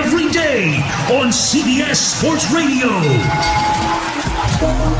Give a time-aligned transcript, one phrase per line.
[0.00, 0.80] every day
[1.12, 2.88] on CBS Sports Radio.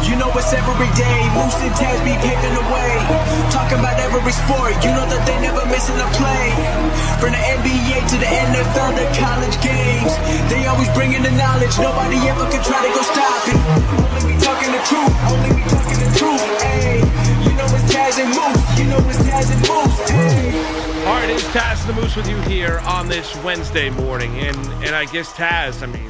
[0.04, 1.20] You know it's every day.
[1.32, 2.92] Moose and Taz be paving the way.
[3.48, 4.76] Talking about every sport.
[4.84, 6.52] You know that they never missing a play.
[7.16, 10.12] From the NBA to the NFL to college games.
[10.52, 11.72] They always bringing the knowledge.
[11.80, 13.56] Nobody ever can try to go stop it.
[14.04, 15.14] Only be talking the truth.
[15.32, 16.69] Only be talking the truth.
[21.94, 25.86] The Moose with you here on this Wednesday morning, and and I guess Taz, I
[25.86, 26.08] mean,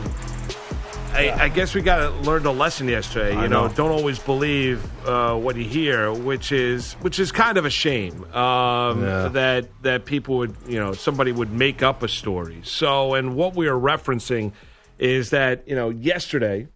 [1.15, 3.31] I, I guess we got to learn a lesson yesterday.
[3.31, 3.73] You know, know.
[3.73, 8.25] don't always believe uh, what you hear, which is which is kind of a shame
[8.35, 9.29] um, Yeah.
[9.29, 12.61] that that people would you know somebody would make up a story.
[12.63, 14.53] So, and what we are referencing
[14.99, 16.69] is that you know yesterday.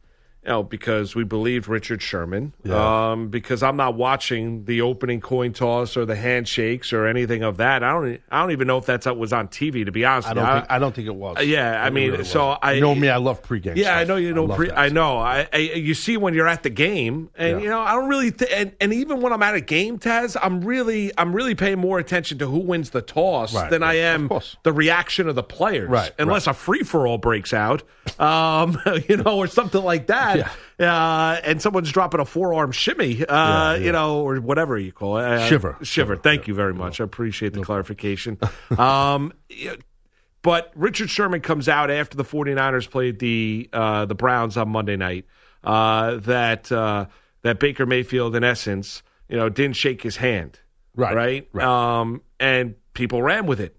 [0.44, 2.52] You know, because we believed Richard Sherman.
[2.64, 3.12] Yeah.
[3.12, 7.56] Um, because I'm not watching the opening coin toss or the handshakes or anything of
[7.56, 7.82] that.
[7.82, 8.20] I don't.
[8.30, 9.86] I don't even know if that's was on TV.
[9.86, 10.52] To be honest, I don't you.
[10.54, 11.38] think I don't think it was.
[11.38, 12.64] Uh, yeah, I It mean, really so wasn't.
[12.64, 13.76] I- you know me, I love pregame.
[13.76, 14.44] Yeah, I know you know.
[14.44, 15.16] love Pre- I know.
[15.18, 17.62] I, I you see when you're at the game, and Yeah.
[17.64, 18.30] you know I don't really.
[18.30, 21.78] Th- and, and even when I'm at a game, Taz, I'm really I'm really paying
[21.78, 24.30] more attention to who wins the toss Right, than I am
[24.62, 25.88] the reaction of the players.
[25.88, 27.82] Right, unless a free for all breaks out,
[28.20, 28.78] um,
[29.08, 30.33] you know, or something like that.
[30.78, 35.18] Uh, and someone's dropping a forearm shimmy, uh, Yeah, you know, or whatever you call
[35.18, 35.24] it.
[35.24, 35.72] Uh, Shiver.
[35.82, 35.84] Shiver.
[35.84, 36.48] Shiver, Thank yeah.
[36.48, 37.00] you very much.
[37.00, 38.38] I appreciate the clarification.
[38.78, 39.32] um,
[40.42, 44.96] but Richard Sherman comes out after the 49ers played the uh, the Browns on Monday
[44.96, 45.24] night
[45.62, 47.06] uh, that uh,
[47.42, 50.58] that Baker Mayfield, in essence, you know, didn't shake his hand.
[50.96, 51.48] Right, Right.
[51.52, 52.00] right.
[52.00, 53.76] Um, and people ran with it.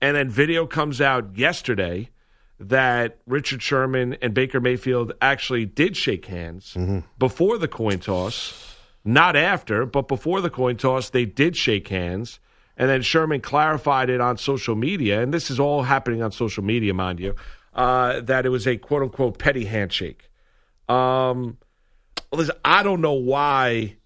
[0.00, 2.10] And then video comes out yesterday
[2.58, 7.00] that Richard Sherman and Baker Mayfield actually did shake hands Mm-hmm.
[7.18, 12.40] before the coin toss, not after, but before the coin toss, they did shake hands.
[12.78, 16.62] And then Sherman clarified it on social media, and this is all happening on social
[16.62, 17.34] media, mind you,
[17.74, 20.28] uh, that it was a quote unquote petty handshake.
[20.88, 21.56] Um,
[22.32, 23.96] listen, I don't know why.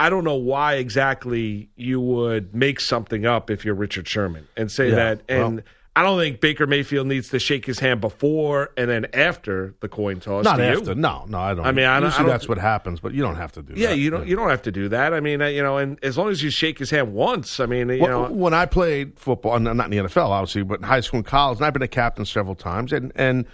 [0.00, 4.70] I don't know why exactly you would make something up if you're Richard Sherman and
[4.70, 5.22] say Yeah, that.
[5.28, 5.64] And well-
[5.98, 9.88] I don't think Baker Mayfield needs to shake his hand before and then after the
[9.88, 10.44] coin toss.
[10.44, 10.68] Not do you?
[10.68, 10.94] after.
[10.94, 11.66] No, no, I don't.
[11.66, 13.74] I mean, I don't- I don't- that's what happens, but you don't have to do
[13.76, 13.98] Yeah, that.
[13.98, 14.26] you don't.
[14.28, 15.12] You don't have to do that.
[15.12, 17.88] I mean, you know, and as long as you shake his hand once, I mean,
[17.88, 21.00] you Well, know, when I played football, not in the NFL, obviously, but in high
[21.00, 23.44] school and college, and I've been a captain several times, and and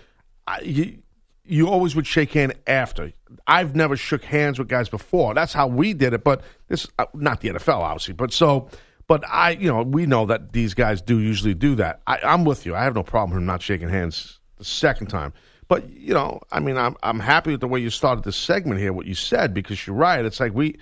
[0.47, 0.99] I, you
[1.47, 3.13] you always would shake hand after.
[3.47, 5.35] I've never shook hands with guys before.
[5.35, 8.69] That's how we did it, but this uh, not the NFL, obviously, but so.
[9.07, 12.01] But I, you know, we know that these guys do usually do that.
[12.07, 12.75] I, I'm with you.
[12.75, 15.33] I have no problem with him not shaking hands the second time.
[15.69, 18.81] But you know, I mean, I'm I'm happy with the way you started this segment
[18.81, 20.25] here, what you said, because you're right.
[20.25, 20.79] It's like we,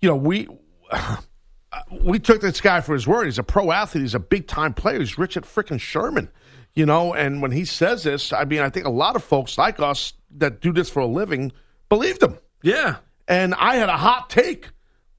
[0.00, 0.48] you know, we
[2.02, 3.24] we took this guy for his word.
[3.26, 4.02] He's a pro athlete.
[4.02, 4.98] He's a big time player.
[4.98, 6.30] He's Richard frickin' Sherman,
[6.74, 7.14] you know.
[7.14, 10.12] And when he says this, I mean, I think a lot of folks like us
[10.36, 11.52] that do this for a living
[11.88, 12.38] believed him.
[12.62, 12.96] yeah,
[13.28, 14.70] And I had a hot take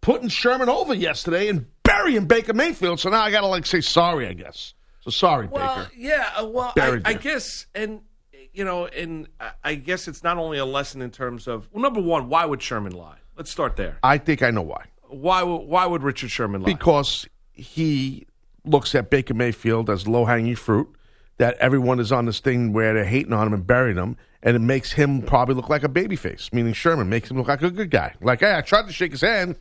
[0.01, 2.99] putting Sherman over yesterday and burying Baker Mayfield.
[2.99, 4.73] So now I got to like say sorry, I guess.
[5.01, 5.91] So sorry, Well, Baker.
[5.97, 6.31] yeah.
[6.39, 8.01] uh, Well, I, I guess, and
[8.53, 9.27] you know, and
[9.63, 12.61] I- guess it's not only a lesson in terms of well, number one, why would
[12.61, 13.17] Sherman lie?
[13.35, 13.97] Let's start there.
[14.03, 14.85] I think I know why.
[15.07, 15.41] Why?
[15.43, 16.65] would- Why would Richard Sherman lie?
[16.73, 18.27] Because he
[18.63, 20.87] looks at Baker Mayfield as low hanging fruit,
[21.37, 24.55] that everyone is on this thing where they're hating on him and burying him, and
[24.55, 27.71] it makes him probably look like a babyface, meaning Sherman makes him look like a
[27.71, 28.13] good guy.
[28.21, 29.55] Like, hey, I tried to shake his hand,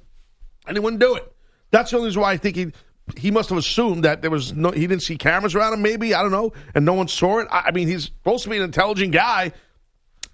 [0.67, 1.33] and he wouldn't do it.
[1.71, 2.73] That's the only reason why I think he
[3.17, 6.15] he must have assumed that there was no he didn't see cameras around him, maybe
[6.15, 7.49] I don't know, and no one saw it.
[7.51, 9.53] I, I mean, he's supposed to be an intelligent guy.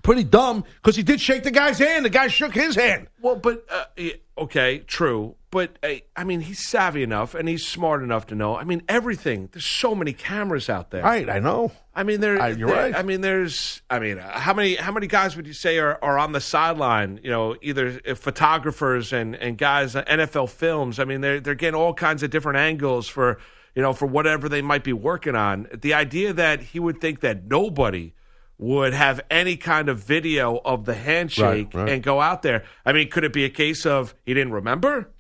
[0.06, 2.04] Pretty dumb because he did shake the guy's hand.
[2.04, 3.08] The guy shook his hand.
[3.20, 5.34] Well, but uh, yeah, okay, true.
[5.50, 8.56] But uh, I mean, he's savvy enough and he's smart enough to know.
[8.56, 9.48] I mean, everything.
[9.50, 11.02] There's so many cameras out there.
[11.02, 11.72] Right, I know.
[11.92, 12.40] I mean, there.
[12.40, 12.94] Uh, you're there- right.
[12.96, 13.82] I mean, there's.
[13.90, 16.40] I mean, uh, how many how many guys would you say are, are on the
[16.40, 17.18] sideline?
[17.24, 21.00] You know, either uh, photographers and and guys uh, NFL films.
[21.00, 23.38] I mean, they're they're getting all kinds of different angles for
[23.74, 25.66] you know for whatever they might be working on.
[25.74, 28.12] The idea that he would think that nobody
[28.58, 31.88] would have any kind of video of the handshake Right, right.
[31.90, 32.64] and go out there.
[32.84, 35.10] I mean, could it be a case of he didn't remember?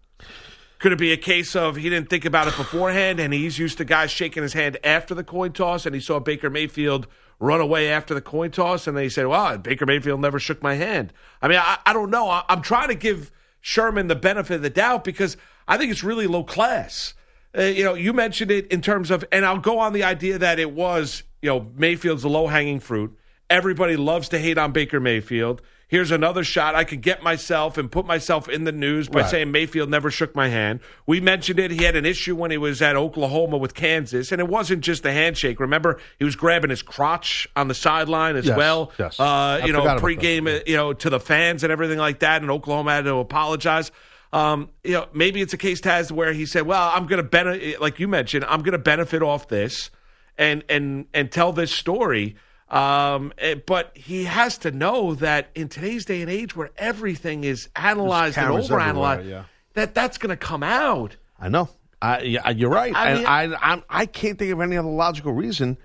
[0.78, 3.78] Could it be a case of he didn't think about it beforehand and he's used
[3.78, 7.06] to guys shaking his hand after the coin toss and he saw Baker Mayfield
[7.38, 10.62] run away after the coin toss and then he said, well, Baker Mayfield never shook
[10.62, 11.12] my hand.
[11.42, 12.28] I mean, I, I don't know.
[12.28, 15.36] I, I'm trying to give Sherman the benefit of the doubt because
[15.66, 17.14] I think it's really low class.
[17.56, 20.38] Uh, you know, you mentioned it in terms of, and I'll go on the idea
[20.38, 23.16] that it was, you know, Mayfield's the low hanging fruit.
[23.48, 25.62] Everybody loves to hate on Baker Mayfield.
[25.88, 26.74] Here's another shot.
[26.74, 29.30] I could get myself and put myself in the news by Right.
[29.30, 30.80] saying Mayfield never shook my hand.
[31.06, 31.70] We mentioned it.
[31.70, 35.06] He had an issue when he was at Oklahoma with Kansas, and it wasn't just
[35.06, 35.60] a handshake.
[35.60, 38.90] Remember, he was grabbing his crotch on the sideline as Yes, well.
[38.98, 39.20] yes.
[39.20, 40.62] Uh, you know, pregame, that.
[40.62, 42.42] uh, you know, to the fans and everything like that.
[42.42, 43.92] And Oklahoma had to apologize.
[44.32, 47.28] Um, you know, maybe it's a case Taz where he said, "Well, I'm going to
[47.28, 49.90] benefit, like you mentioned, I'm going to benefit off this,
[50.36, 52.34] and and and tell this story."
[52.68, 57.44] Um, eh, but he has to know that in today's day and age, where everything
[57.44, 59.44] is analyzed and overanalyzed, yeah.
[59.74, 61.16] that that's going to come out.
[61.38, 61.68] I know.
[62.02, 64.88] I, yeah, you're right, I and mean- I, I'm, I can't think of any other
[64.88, 65.78] logical reason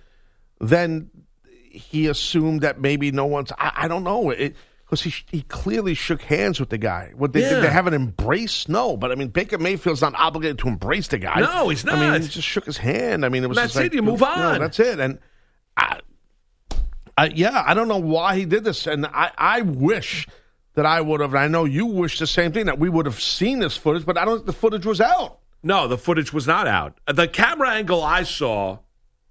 [0.60, 1.10] than
[1.70, 3.52] he assumed that maybe no one's.
[3.58, 7.14] I, I don't know it because he he clearly shook hands with the guy.
[7.16, 7.50] What they, Yeah.
[7.52, 8.68] did they have an embrace?
[8.68, 11.40] No, but I mean Baker Mayfield's not obligated to embrace the guy.
[11.40, 11.96] No, he's not.
[11.96, 13.24] I mean, he just shook his hand.
[13.26, 14.60] I mean, it was That's it, like, you move on.
[14.60, 15.20] that's it, and.
[15.78, 16.02] I,
[17.22, 20.28] I, yeah, I don't know why he did this, and I, I wish
[20.74, 21.36] that I would have.
[21.36, 24.08] And I know you wish the same thing that we would have seen this footage,
[24.08, 25.38] but I don't think the footage was out.
[25.62, 26.98] No, the footage was not out.
[27.06, 28.80] The camera angle I saw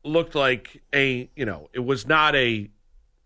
[0.04, 2.70] looked like a, you know, it was not a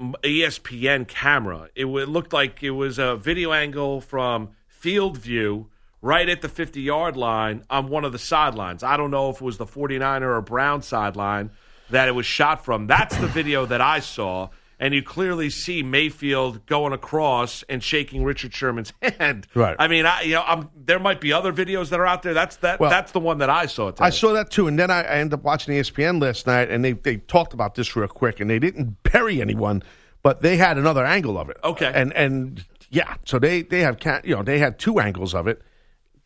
[0.01, 1.69] ESPN camera.
[1.75, 5.69] It, wa- it looked like it was a video angle from field view
[6.01, 8.83] right at the 50 yard line on one of the sidelines.
[8.83, 11.51] I don't know if it was the 49er or Brown sideline
[11.95, 12.87] that it was shot from.
[12.87, 14.49] That's the video that I saw.
[14.81, 19.47] And you clearly see Mayfield going across and shaking Richard Sherman's hand.
[19.55, 19.77] Right.
[19.79, 22.35] I mean, I, you know, I'm, there might be other videos that are out there.
[22.35, 22.81] That's that.
[22.81, 23.93] Well, that's the one that I saw.
[23.93, 24.07] Today.
[24.07, 26.85] I saw that too, and then I, I ended up watching ESPN last night, and
[26.85, 29.85] they they talked about this real quick, and they didn't bury anyone,
[30.25, 31.57] but they had another angle of it.
[31.63, 31.91] Okay.
[31.95, 35.63] and and yeah, so they they have you know they had two angles of it.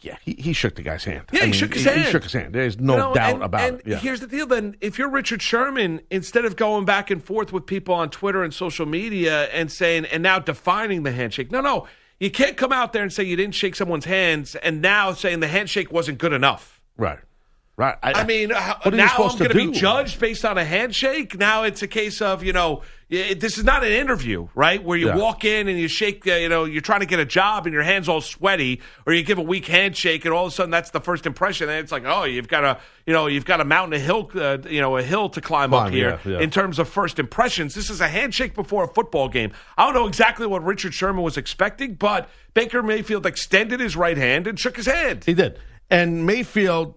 [0.00, 1.24] Yeah, he, he shook the guy's hand.
[1.32, 2.02] Yeah, I he mean, shook his he, hand.
[2.02, 2.54] He shook his hand.
[2.54, 3.86] There's no You know, doubt and- about and it.
[3.86, 3.96] Yeah.
[3.98, 4.76] Here's the deal then.
[4.80, 8.54] If you're Richard Sherman, instead of going back and forth with people on Twitter and
[8.54, 11.88] social media and saying, and now defining the handshake, no, no.
[12.20, 15.40] You can't come out there and say you didn't shake someone's hands and now saying
[15.40, 16.80] the handshake wasn't good enough.
[16.96, 17.18] Right.
[17.78, 17.96] Right.
[18.02, 20.64] I mean, uh, what are you now I'm going to be judged based on a
[20.64, 21.38] handshake.
[21.38, 24.82] Now it's a case of you know, y- this is not an interview, right?
[24.82, 25.16] Where you Yeah.
[25.16, 27.72] walk in and you shake, uh, you know, you're trying to get a job and
[27.72, 30.72] your hands all sweaty, or you give a weak handshake and all of a sudden
[30.72, 31.68] that's the first impression.
[31.68, 34.28] And it's like, oh, you've got a, you know, you've got a mountain, a hill,
[34.34, 36.40] uh, you know, a hill to climb, up here yeah, yeah.
[36.40, 37.76] in terms of first impressions.
[37.76, 39.52] This is a handshake before a football game.
[39.76, 44.16] I don't know exactly what Richard Sherman was expecting, but Baker Mayfield extended his right
[44.16, 45.22] hand and shook his hand.
[45.24, 45.60] He did.
[45.90, 46.94] And Mayfield,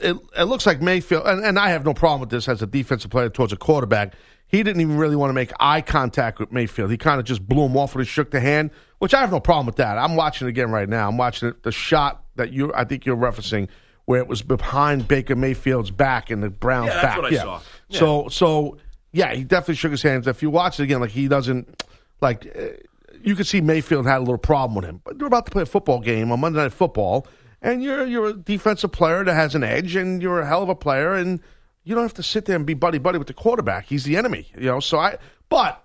[0.00, 2.66] it, it looks like Mayfield, and, and I have no problem with this as a
[2.66, 4.14] defensive player towards a quarterback.
[4.46, 6.90] He didn't even really want to make eye contact with Mayfield.
[6.90, 9.30] He kind of just blew him off when he shook the hand, which I have
[9.30, 9.96] no problem with that.
[9.96, 11.08] I'm watching it again right now.
[11.08, 13.68] I'm watching it, the shot that you, I think you're referencing,
[14.06, 17.22] where it was behind Baker Mayfield's back and the Browns' Yeah, that's back.
[17.22, 17.60] what I saw.
[17.88, 17.98] Yeah.
[18.00, 18.78] So, so
[19.12, 20.26] yeah, he definitely shook his hands.
[20.26, 21.84] If you watch it again, like he doesn't,
[22.20, 22.76] like uh,
[23.22, 25.00] you could see Mayfield had a little problem with him.
[25.04, 27.26] But you're about to play a football game on Monday Night Football,
[27.62, 30.68] and you're you're a defensive player that has an edge, and you're a hell of
[30.68, 31.40] a player, and
[31.84, 33.86] you don't have to sit there and be buddy buddy with the quarterback.
[33.86, 34.80] He's the enemy, you know.
[34.80, 35.84] So I, but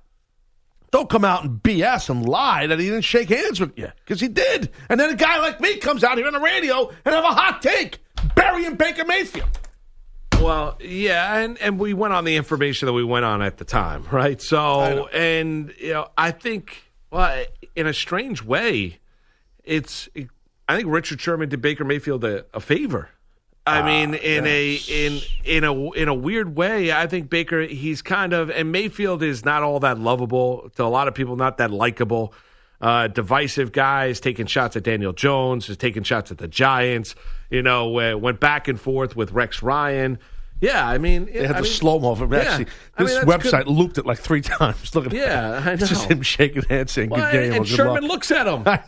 [0.92, 4.22] don't come out and BS and lie that he didn't shake hands with you because
[4.22, 4.72] he did.
[4.90, 7.34] And then a guy like me comes out here on the radio and have a
[7.34, 8.00] hot take
[8.36, 9.60] burying Baker Mayfield.
[10.40, 13.66] Well, yeah, and and we went on the information that we went on at the
[13.66, 14.42] time, right?
[14.42, 19.00] So, and you know, I think, well, in a strange way,
[19.64, 20.08] it's.
[20.68, 23.10] I think Richard Sherman did Baker Mayfield a, a favor.
[23.68, 28.04] I mean, in a in in a in a weird way, I think Baker he's
[28.04, 31.58] kind of and Mayfield is not all that lovable to a lot of people, not
[31.58, 32.34] that likable.
[32.80, 37.16] Uh, divisive guys taking shots at Daniel Jones, is taking shots at the Giants.
[37.50, 40.20] You know, uh, went back and forth with Rex Ryan.
[40.62, 42.30] Yeah, I mean, They had I the slow mo of it.
[42.32, 42.40] yeah.
[42.52, 42.68] Actually,
[42.98, 43.68] I mean, this website good.
[43.74, 44.94] looped it like three times.
[44.94, 45.68] Look at Yeah, that.
[45.68, 48.12] I It's just him shaking hands saying Well, good game and good Sherman luck.
[48.12, 48.64] looks at him.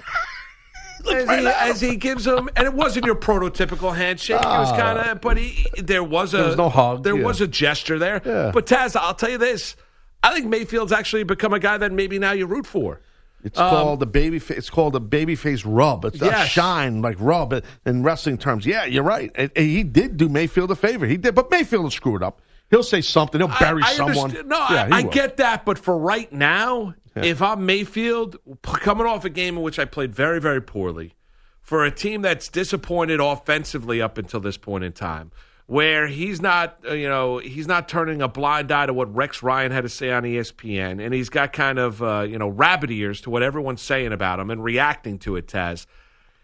[1.10, 4.42] as, he, as he gives him, and it wasn't your prototypical handshake.
[4.42, 4.78] it was ah.
[4.78, 7.24] kind of, but he, there was a There was no hug, There yeah.
[7.24, 8.22] was a gesture there.
[8.26, 8.52] Yeah.
[8.54, 9.76] But Taz, I'll tell you this:
[10.24, 13.02] I think Mayfield's actually become a guy that maybe now you root for.
[13.44, 14.40] It's called um, the baby.
[14.40, 16.06] Fa- it's called a baby face rub.
[16.06, 18.66] It's a shine like rub in wrestling terms.
[18.66, 19.32] Yeah, you're right.
[19.36, 21.06] And- and he did do Mayfield a favor.
[21.06, 22.42] He did, but Mayfield will screw it up.
[22.70, 23.40] He'll say something.
[23.40, 24.34] He'll bury I, I someone.
[24.48, 29.26] No, Yeah, I, I get that, but for right now, if I'm Mayfield, coming off
[29.26, 31.16] a game in which I played very, very poorly,
[31.62, 35.32] for a team that's disappointed offensively up until this point in time,
[35.66, 39.44] where he's not, uh, you know, he's not turning a blind eye to what Rex
[39.44, 42.90] Ryan had to say on ESPN, and he's got kind of, uh, you know, rabbit
[42.90, 45.86] ears to what everyone's saying about him and reacting to it, Taz.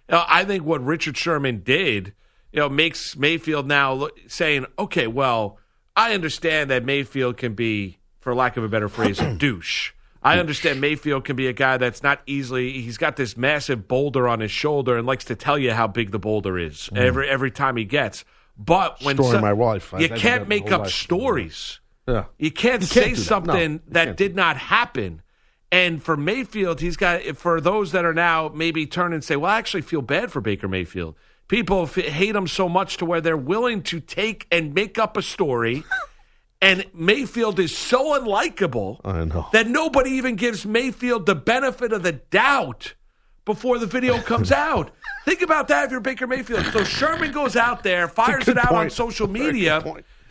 [0.09, 2.13] You know, I think what Richard Sherman did,
[2.51, 5.57] you know, makes Mayfield now look, saying, okay, well,
[5.95, 9.93] I understand that Mayfield can be, for lack of a better phrase, a douche.
[10.23, 12.71] I understand Mayfield can be a guy that's not easily.
[12.81, 16.11] He's got this massive boulder on his shoulder and likes to tell you how big
[16.11, 18.23] the boulder is every every time he gets.
[18.57, 19.23] But when Mm.
[19.27, 19.93] Story my life.
[19.93, 20.91] I- you I can't make up life.
[20.91, 21.79] stories.
[22.07, 22.25] Yeah.
[22.37, 23.45] You can't You say can't do that.
[23.45, 25.21] No, something that did not happen.
[25.71, 29.49] And for Mayfield, he's got for those that are now maybe turn and say, "Well,
[29.51, 31.15] I actually feel bad for Baker Mayfield."
[31.47, 35.17] People f- hate him so much to where they're willing to take and make up
[35.17, 35.83] a story.
[36.63, 39.47] and Mayfield is so unlikable I know.
[39.53, 42.93] that nobody even gives Mayfield the benefit of the doubt
[43.45, 44.91] before the video comes out.
[45.25, 46.65] Think about that if you're Baker Mayfield.
[46.73, 49.83] So Sherman goes out there, fires it out on social media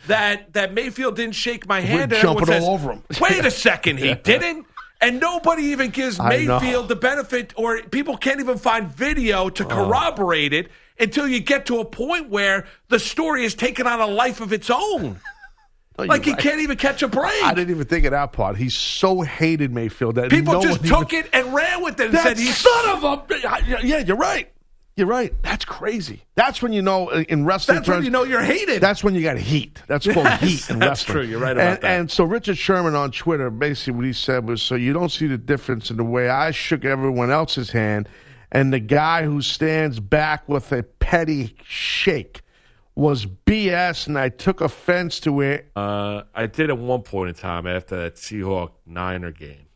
[0.07, 2.13] that that Mayfield didn't shake my hand.
[2.13, 3.03] and jumping everyone all says, over him.
[3.21, 4.67] Wait a second, he didn't.
[5.01, 9.69] And nobody even gives Mayfield the benefit, or people can't even find video to Oh.
[9.69, 14.07] corroborate it until you get to a point where the story is taken on a
[14.07, 15.19] life of its own.
[15.99, 16.41] No, Like he right.
[16.41, 17.43] can't even catch a break.
[17.43, 18.57] I didn't even think of that part.
[18.57, 22.07] He so hated Mayfield that People no just took even, it and ran with it
[22.07, 23.81] and That said he's son of a.
[23.85, 24.49] Yeah, you're right.
[24.95, 25.33] You're right.
[25.43, 26.23] That's crazy.
[26.35, 28.83] That's when you know uh, in wrestling That's when you know you're hated.
[28.83, 29.83] That's when you got heat.
[29.87, 31.15] That's called Yes, heat in that's wrestling.
[31.15, 31.31] true.
[31.31, 31.99] You're right about and, that.
[32.01, 35.27] And so Richard Sherman on Twitter, basically what he said was, "So you don't see
[35.27, 38.07] the difference in the way I shook everyone else's hand,
[38.51, 42.42] and the guy who stands back with a petty shake
[42.95, 47.35] was BS, and I took offense to it." Uh, I did at one point in
[47.35, 49.67] time after that Seahawk Niner game.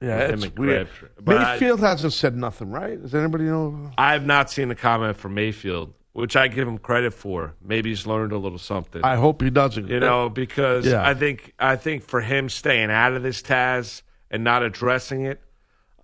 [0.00, 0.88] yeah, it's weird.
[1.20, 3.00] But I- Mayfield hasn't said nothing, right?
[3.00, 3.90] Does anybody know?
[3.98, 7.54] I have not seen a comment from Mayfield, which I give him credit for.
[7.62, 9.02] Maybe he's learned a little something.
[9.04, 9.88] I hope he doesn't.
[9.88, 11.06] you know, because Yeah.
[11.06, 15.40] I think I think for him staying out of this Taz and not addressing it,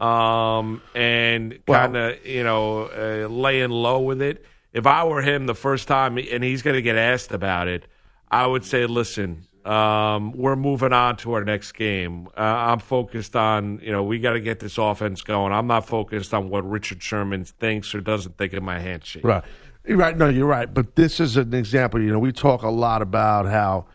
[0.01, 4.45] um, and kind of you know uh, laying low with it.
[4.77, 7.87] If I were him the first time, and he's going to get asked about it,
[8.31, 9.47] I would say, listen.
[9.65, 12.29] Um, we're moving on to our next game.
[12.37, 15.53] Uh, I'm focused on, you know, we got to get this offense going.
[15.53, 19.25] I'm not focused on what Richard Sherman thinks or doesn't think of my handshake.
[19.25, 19.43] Right.
[19.89, 20.17] Right.
[20.17, 20.73] No, you're right.
[20.73, 22.01] But this is an example.
[22.01, 23.87] You know, we talk a lot about how,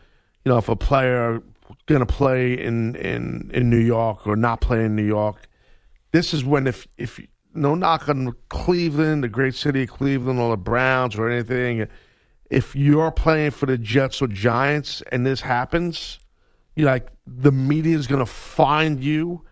[0.44, 1.40] you know, if a player
[1.86, 5.48] going to play in, in, in New York or not play in New York,
[6.10, 7.18] this is when if if
[7.54, 11.86] no knock on Cleveland, the great city of Cleveland, or the Browns or anything,
[12.50, 16.18] if you're playing for the Jets or Giants and this happens,
[16.76, 19.42] you like the media is going to find you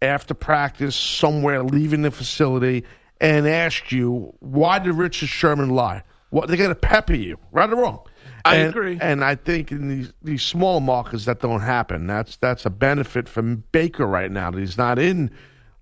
[0.00, 2.84] after practice somewhere, leaving the facility,
[3.20, 6.02] and ask you why did Richard Sherman lie?
[6.30, 8.00] What they're going to pepper you, right or wrong.
[8.44, 8.98] I And- agree.
[9.00, 12.06] and I think in these these small markets that don't happen.
[12.06, 14.50] That's that's a benefit from Baker right now.
[14.50, 15.30] That he's not in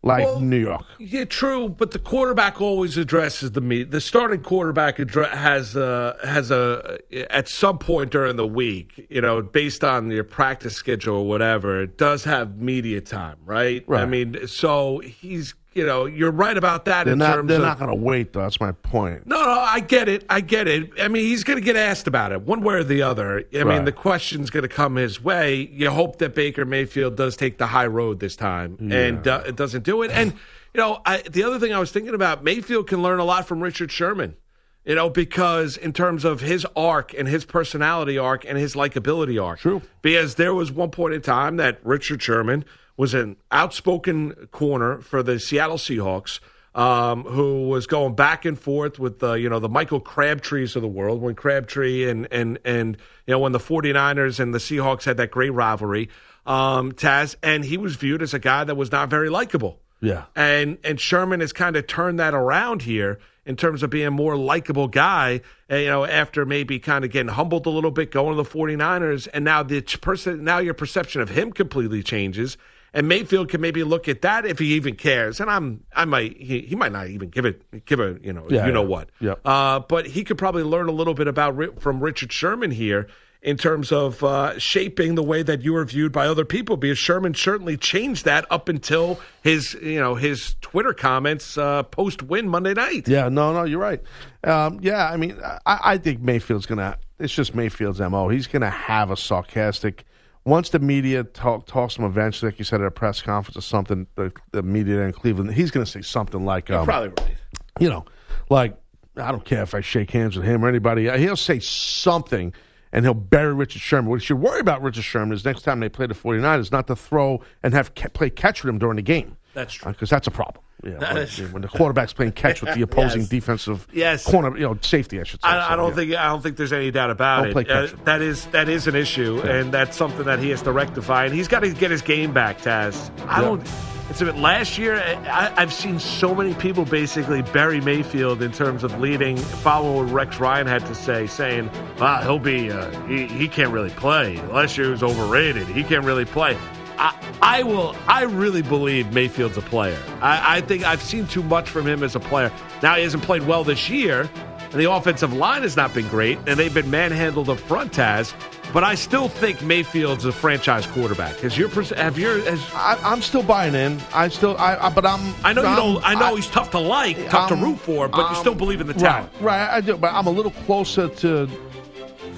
[0.03, 0.85] like Well, New York.
[0.99, 1.69] Yeah, true.
[1.69, 3.91] But the quarterback always addresses the meet.
[3.91, 6.99] The starting quarterback addre- has uh, has a
[7.31, 11.83] at some point during the week, you know, based on your practice schedule or whatever,
[11.83, 13.85] it does have media time, right?
[13.87, 14.03] Right.
[14.03, 17.37] I mean, so he's you know, you're right about that They're in not.
[17.37, 18.33] terms They're of not going to wait.
[18.33, 18.41] though.
[18.41, 19.27] That's my point.
[19.27, 20.25] no, no, I get it.
[20.29, 20.91] I get it.
[21.01, 23.45] I mean, he's going to get asked about it one way or the other.
[23.55, 25.69] I mean, the question's going to come his way.
[25.73, 29.57] You hope that Baker Mayfield does take the high road this time and uh, it
[29.57, 30.11] doesn't do it.
[30.11, 30.33] And,
[30.75, 33.47] you know, I, the other thing I was thinking about, Mayfield can learn a lot
[33.47, 34.37] from Richard Sherman.
[34.85, 39.41] You know, because in terms of his arc and his personality arc and his likability
[39.41, 39.61] arc.
[39.61, 39.83] True.
[40.01, 42.65] Because there was one point in time that Richard Sherman
[43.01, 46.39] was an outspoken corner for the Seattle Seahawks,
[46.75, 50.83] um, who was going back and forth with the, you know, the Michael Crabtrees of
[50.83, 55.05] the world when Crabtree and, and, and, you know, when the 49ers and the Seahawks
[55.05, 56.11] had that great rivalry,
[56.45, 59.81] um, Taz, and he was viewed as a guy that was not very likable.
[60.03, 60.25] Yeah.
[60.37, 64.11] And and Sherman has kind of turned that around here in terms of being a
[64.11, 65.41] more likable guy,
[65.71, 68.49] uh, you know, after maybe kind of getting humbled a little bit going to the
[68.49, 69.27] 49ers.
[69.33, 72.59] And now the person, now your perception of him completely changes.
[72.93, 75.41] And Mayfield can maybe look at that if he even cares.
[75.41, 78.47] And I'm, I might, he, he might not even give it, give a, you know,
[78.51, 78.89] Yeah, you know yeah.
[78.89, 79.11] what.
[79.21, 79.35] Yeah.
[79.45, 83.07] Uh, but he could probably learn a little bit about from Richard Sherman here
[83.43, 86.77] in terms of uh, shaping the way that you are viewed by other people.
[86.77, 92.23] Because Sherman certainly changed that up until his, you know, his Twitter comments uh, post
[92.25, 93.09] win Monday night.
[93.09, 94.03] Yeah, no, no, you're right.
[94.45, 96.99] Um, yeah, I mean, I, I think Mayfield's gonna.
[97.19, 98.29] It's just Mayfield's mo.
[98.29, 100.05] He's gonna have a sarcastic.
[100.45, 103.57] Once the media talk, talks to him eventually, like you said at a press conference
[103.57, 107.37] or something, the, the media in Cleveland, he's gonna say something like, um, Probably right.
[107.79, 108.05] you know,
[108.49, 108.77] like
[109.17, 111.11] I don't care if I shake hands with him or anybody.
[111.19, 112.55] He'll say something
[112.93, 114.11] and he'll bury Richard Sherman.
[114.11, 116.87] What you should worry about Richard Sherman is next time they play the 49ers not
[116.89, 119.37] to throw and have ca- play catch with him during the game.
[119.55, 119.91] That's true.
[119.93, 120.63] Because that's a problem.
[120.85, 123.29] Yeah, when, is- when the quarterback's playing catch with the opposing Yes.
[123.29, 124.25] defensive Yes.
[124.25, 125.49] corner, you know, safety, I should say.
[125.49, 125.95] I, I don't yeah.
[125.97, 127.71] think I don't think there's any doubt about Don't play it.
[127.71, 131.27] Uh, that is that is an issue, and that's something that he has to rectify.
[131.27, 133.11] And he's got to get his game back, Taz.
[133.29, 133.49] I Yeah.
[133.49, 133.67] don't.
[134.11, 134.37] It's a bit.
[134.37, 139.37] Last year, I, I've seen so many people basically bury Mayfield in terms of leading,
[139.37, 142.73] following what Rex Ryan had to say, saying, "Wow, he'll be.
[142.73, 144.37] Uh, he he can't really play.
[144.49, 145.69] Last year was overrated.
[145.69, 146.59] He can't really play."
[146.99, 147.95] I, I will.
[148.09, 149.99] I really believe Mayfield's a player.
[150.21, 152.51] I, I think I've seen too much from him as a player.
[152.83, 154.29] Now he hasn't played well this year,
[154.73, 158.35] and the offensive line has not been great, and they've been manhandled up front, Taz.
[158.73, 161.37] But I still think Mayfield's a franchise quarterback.
[161.41, 164.01] Has your have your has, I, I'm still buying in.
[164.15, 165.35] I still, I, I but I'm.
[165.45, 166.05] I know you I'm- don't.
[166.09, 168.55] I know he's tough to like, tough to I'm- root for, but you I'm- still
[168.55, 169.31] believe in the talent.
[169.41, 169.97] Right, I do.
[169.97, 171.49] But I'm a little closer to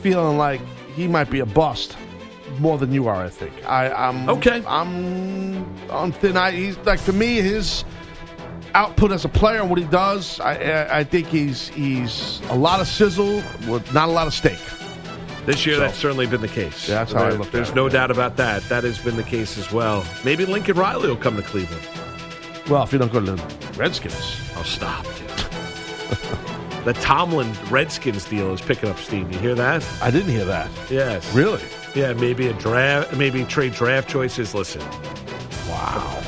[0.03, 0.61] feeling like
[0.95, 1.97] he might be a bust
[2.59, 3.23] more than you are.
[3.23, 3.53] I think.
[3.67, 4.63] I, I'm Okay.
[4.67, 6.55] I'm on thin ice.
[6.55, 7.85] He's like for me, his
[8.75, 10.41] output as a player and what he does.
[10.41, 14.33] I, I, I think he's he's a lot of sizzle with not a lot of
[14.33, 14.59] steak.
[15.47, 16.89] This year, So- that's certainly been the case.
[16.89, 17.93] Yeah, that's how I There- look at There's it, no yeah.
[17.93, 18.69] doubt about that.
[18.69, 20.05] That has been the case as well.
[20.25, 21.83] Maybe Lincoln Riley will come to Cleveland.
[22.69, 23.43] Well, if you don't go to the
[23.77, 25.05] Redskins, I'll stop,
[26.85, 29.31] the Tomlin Redskins deal is picking up steam.
[29.33, 29.85] You hear that?
[30.01, 30.69] I didn't hear that.
[30.89, 31.33] Yes.
[31.35, 31.61] Really?
[31.95, 34.55] Yeah, maybe a draft, maybe trade draft choices.
[34.55, 34.81] Listen,
[35.69, 36.19] Wow.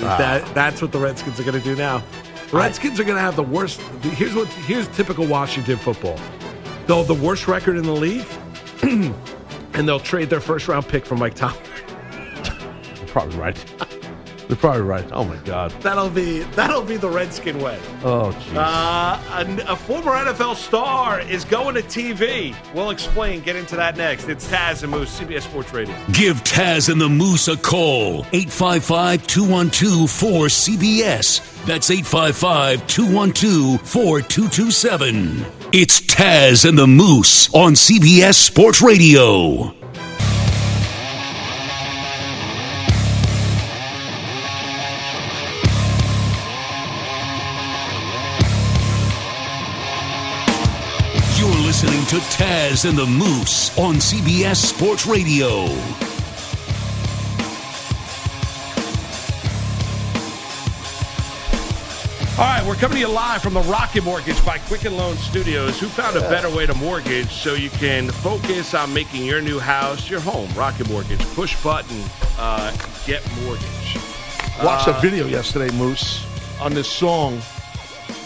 [0.00, 0.50] that ah.
[0.54, 2.02] that's what the Redskins are going to do now.
[2.50, 3.80] The Redskins are going to have the worst.
[4.02, 4.46] Here's what.
[4.48, 6.18] Here's typical Washington football.
[6.86, 8.26] They'll have the worst record in the league,
[8.82, 11.60] and they'll trade their first round pick for Mike Tomlin.
[12.96, 13.64] You're probably right.
[14.48, 15.08] You're probably right.
[15.12, 15.70] Oh my God.
[15.80, 17.80] That'll be that'll be the Redskin way.
[18.04, 18.54] Oh jeez.
[18.54, 22.54] Uh, a, a former NFL star is going to TV.
[22.74, 23.40] We'll explain.
[23.40, 24.28] Get into that next.
[24.28, 25.96] It's Taz and Moose, CBS Sports Radio.
[26.12, 28.26] Give Taz and the Moose a call.
[28.32, 31.64] 855 212 4CBS.
[31.64, 35.61] That's 855 212 4227.
[35.74, 39.72] It's Taz and the Moose on CBS Sports Radio.
[51.38, 55.68] You're listening to Taz and the Moose on CBS Sports Radio.
[62.38, 65.78] All right, we're coming to you live from the Rocket Mortgage by Quicken Loan Studios.
[65.78, 69.58] Who found a better way to mortgage so you can focus on making your new
[69.58, 70.48] house your home?
[70.56, 71.20] Rocket Mortgage.
[71.34, 72.02] Push button,
[72.38, 72.74] uh,
[73.06, 73.98] get mortgage.
[74.64, 76.24] Watched Uh, a video yesterday, Moose,
[76.58, 77.40] on this song,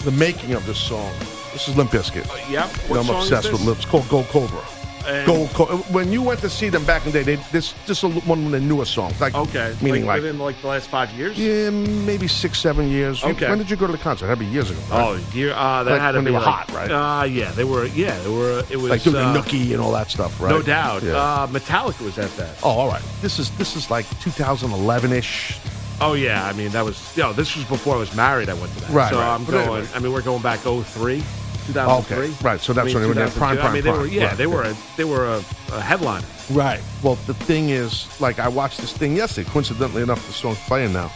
[0.04, 1.12] the making of this song.
[1.52, 2.26] This is Limp Bizkit.
[2.48, 2.70] Yep.
[2.88, 3.78] You know, Uh, I'm obsessed with Limp.
[3.78, 4.62] It's called Gold Cobra.
[5.06, 7.74] And- Gold Co- When you went to see them back in the day, they, this
[7.88, 9.20] is one of the newer songs.
[9.20, 9.74] Like, Okay.
[9.80, 11.38] meaning like, like, within like the last five years.
[11.38, 13.22] yeah, maybe six, seven years.
[13.22, 13.48] Okay.
[13.48, 14.26] When did you go to the concert?
[14.26, 14.80] That'd be years ago.
[14.90, 15.00] right?
[15.20, 16.90] Oh, year, uh, that Like had to when be they were like- hot, right?
[16.90, 17.86] Uh, yeah, they were.
[17.86, 18.64] Yeah, they were.
[18.70, 20.50] It was like doing uh, the Nookie and all that stuff, right?
[20.50, 21.02] No doubt.
[21.02, 21.12] Yeah.
[21.16, 22.56] Uh, Metallica was at that.
[22.62, 23.02] oh, all right.
[23.22, 25.58] This is this is like 2011 ish.
[26.00, 27.16] Oh yeah, I mean that was.
[27.16, 28.48] You know, this was before I was married.
[28.50, 28.90] I went to that.
[28.90, 29.34] Right, So right.
[29.34, 29.62] I'm But going.
[29.68, 29.88] anyway.
[29.94, 31.22] I mean, we're going back 03,
[31.66, 32.16] 2003.
[32.16, 33.38] Okay, right, so that's I mean, when they were their 2002.
[33.38, 33.96] prime, I prime, mean, they were.
[33.98, 34.12] prime.
[34.12, 34.36] Yeah, Right.
[34.36, 34.62] they were.
[34.62, 35.38] A, they were a,
[35.72, 36.26] a headliner.
[36.50, 36.80] Right.
[37.02, 39.48] Well, the thing is, like, I watched this thing yesterday.
[39.50, 41.10] Coincidentally enough, the song's playing now,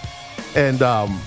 [0.57, 1.21] and um,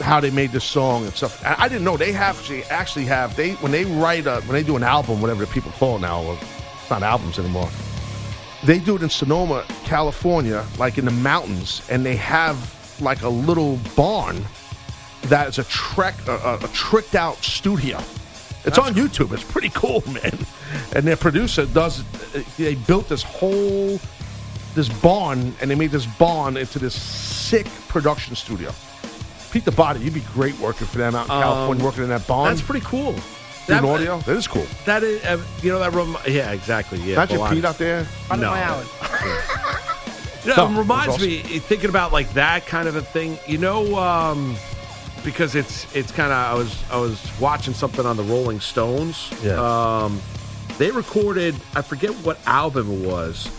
[0.00, 1.44] how they made this song and stuff.
[1.44, 4.52] I, I didn't know they have actually actually have they when they write a when
[4.52, 7.68] they do an album, whatever the people call it now, or it's not albums anymore.
[8.64, 12.56] They do it in Sonoma, California, like in the mountains, and they have
[13.00, 14.44] like a little barn
[15.26, 17.98] that is a trek a, a, a tricked out studio.
[18.64, 19.32] It's on YouTube.
[19.32, 20.36] It's pretty cool, man.
[20.94, 22.02] And their producer does.
[22.56, 24.00] They built this whole
[24.74, 28.72] this barn, and they made this barn into this sick production studio.
[29.52, 32.26] Pete the Body, you'd be great working for them out in California, working in that
[32.26, 32.48] barn.
[32.48, 33.12] Um, That's pretty cool.
[33.12, 34.18] Doing That, audio.
[34.20, 34.66] That is cool.
[34.84, 36.16] that is, uh, you know, that room.
[36.28, 36.98] yeah, exactly.
[37.00, 37.50] Yeah, Imagine Balani.
[37.54, 38.06] Pete out there.
[38.30, 38.36] No.
[38.36, 38.84] You know,
[40.56, 43.38] No, it it reminds was me thinking about like that kind of a thing.
[43.46, 44.56] You know, um,
[45.26, 49.30] because it's it's kind of I was I was watching something on the Rolling Stones.
[49.42, 49.56] Yeah.
[49.60, 50.22] Um,
[50.78, 53.50] they recorded I forget what album it was,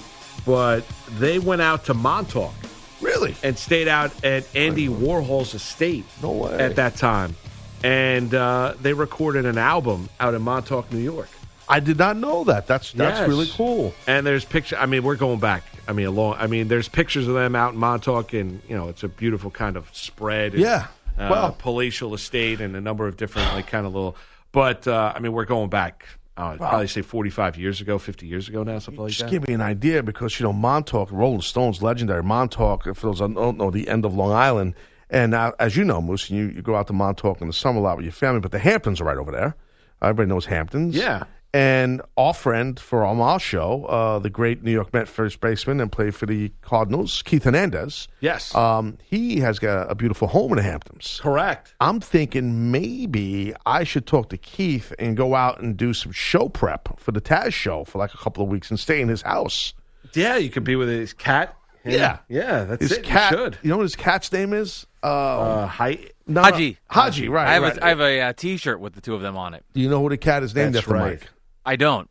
[0.46, 0.84] but
[1.20, 2.54] they went out to Montauk
[3.02, 3.36] Really?
[3.44, 6.06] and stayed out at Andy Warhol's estate.
[6.24, 6.58] No way.
[6.58, 7.36] At that time,
[7.84, 11.30] and uh, they recorded an album out in Montauk, New York.
[11.70, 12.66] I did not know that.
[12.66, 13.28] That's that's Yes.
[13.28, 13.94] really cool.
[14.08, 14.78] And there's picture.
[14.78, 15.64] I mean, we're going back.
[15.88, 16.36] I mean, along.
[16.40, 19.52] I mean, there's pictures of them out in Montauk, and you know, it's a beautiful
[19.52, 20.54] kind of spread.
[20.54, 20.88] And, Yeah.
[21.18, 24.16] Uh, Well- palatial estate and a number of different like kind of little.
[24.52, 26.06] But uh, I mean, we're going back.
[26.38, 29.26] Uh, I'd probably say 45 years ago, 50 years ago now, something like Just that.
[29.26, 32.84] Just give me an idea because you know Montauk, Rolling Stones, legendary Montauk.
[32.84, 34.76] For those that don't know, the end of Long Island,
[35.10, 37.80] and uh, as you know, Moose, you, you go out to Montauk in the summer
[37.80, 39.56] a lot with your family, but the Hamptons are right over there.
[40.02, 40.96] Everybody knows Hamptons.
[40.96, 41.24] Yeah.
[41.54, 45.92] And our friend for our show, uh, the great New York Met first baseman and
[45.92, 48.08] played for the Cardinals, Keith Hernandez.
[48.20, 48.54] Yes.
[48.54, 51.20] Um, he has got a beautiful home in the Hamptons.
[51.22, 51.74] Correct.
[51.80, 56.50] I'm thinking maybe I should talk to Keith and go out and do some show
[56.50, 59.22] prep for the Taz show for like a couple of weeks and stay in his
[59.24, 59.74] house.
[60.14, 61.56] Yeah, you could be with his cat.
[61.86, 62.18] Yeah.
[62.28, 63.04] Yeah, that's His it.
[63.04, 63.58] cat, You should.
[63.64, 64.86] you know what his cat's name is?
[65.02, 66.78] Uh, Uh, hi- no, Haji.
[66.90, 67.48] Haji, right.
[67.48, 67.78] I have right.
[67.78, 69.64] a I have a uh, T-shirt with the two of them on it.
[69.74, 71.12] Do you know who the cat is named That's after, right.
[71.22, 71.30] Mike?
[71.68, 72.10] I don't.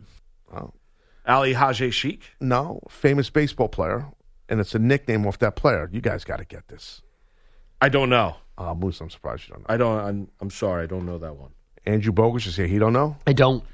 [1.26, 2.22] Ali Haje Sheik.
[2.40, 4.06] No, famous baseball player,
[4.48, 5.88] and it's a nickname off that player.
[5.92, 7.02] You guys got to get this.
[7.82, 8.36] I don't know.
[8.58, 9.74] Uh, Moose, I'm surprised you don't know.
[9.74, 9.98] I don't.
[9.98, 10.84] I'm, I'm sorry.
[10.84, 11.50] I don't know that one.
[11.84, 12.66] Andrew Bogus is here.
[12.66, 13.16] He don't know.
[13.26, 13.64] I don't.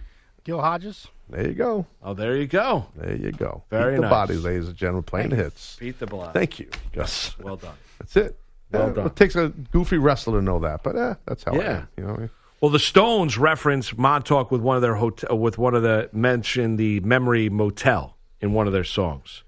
[0.44, 1.08] Gil Hodges.
[1.28, 1.86] There you go.
[2.02, 2.86] Oh, there you go.
[2.96, 3.64] There you go.
[3.70, 4.10] Very Beat the nice.
[4.10, 5.76] body, ladies and gentlemen, playing the hits.
[5.78, 6.32] Beat the block.
[6.32, 6.68] Thank you.
[6.94, 7.36] Yes.
[7.38, 7.74] Well done.
[7.98, 8.38] That's it.
[8.70, 9.06] Well Yeah, done.
[9.06, 11.88] It takes a goofy wrestler to know that, but eh, that's how I am.
[11.96, 12.30] You know what I mean?
[12.62, 16.76] Well, the Stones reference Montauk with one of their hotel, with one of the mention
[16.76, 19.42] the Memory Motel in one of their songs,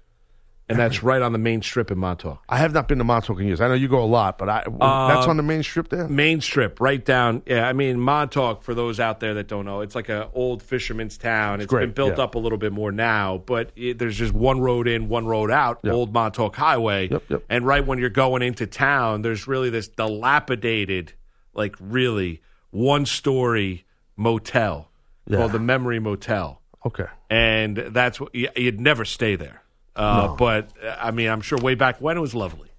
[0.67, 2.43] and that's right on the main strip in Montauk.
[2.49, 3.61] I have not been to Montauk in years.
[3.61, 6.09] I know you go a lot, but I Uh, that's on the main strip there.
[6.09, 7.41] Main strip, right down.
[7.45, 8.63] Yeah, I mean Montauk.
[8.63, 11.61] For those out there that don't know, it's like an old fisherman's town.
[11.61, 12.25] It's great, been built yeah.
[12.25, 15.51] up a little bit more now, but it, there's just one road in, one road
[15.51, 15.79] out.
[15.83, 15.93] Yep.
[15.93, 17.07] Old Montauk Highway.
[17.07, 17.43] Yep, yep.
[17.47, 21.13] And right when you're going into town, there's really this dilapidated,
[21.53, 22.41] like really
[22.75, 23.85] one story
[24.17, 24.89] motel
[25.27, 25.37] Yeah.
[25.37, 26.61] called the Memory Motel.
[26.85, 27.05] Okay.
[27.31, 29.63] and that's what you- you'd never stay there.
[29.95, 32.69] Uh, But uh, I mean, I'm sure way back when it was lovely.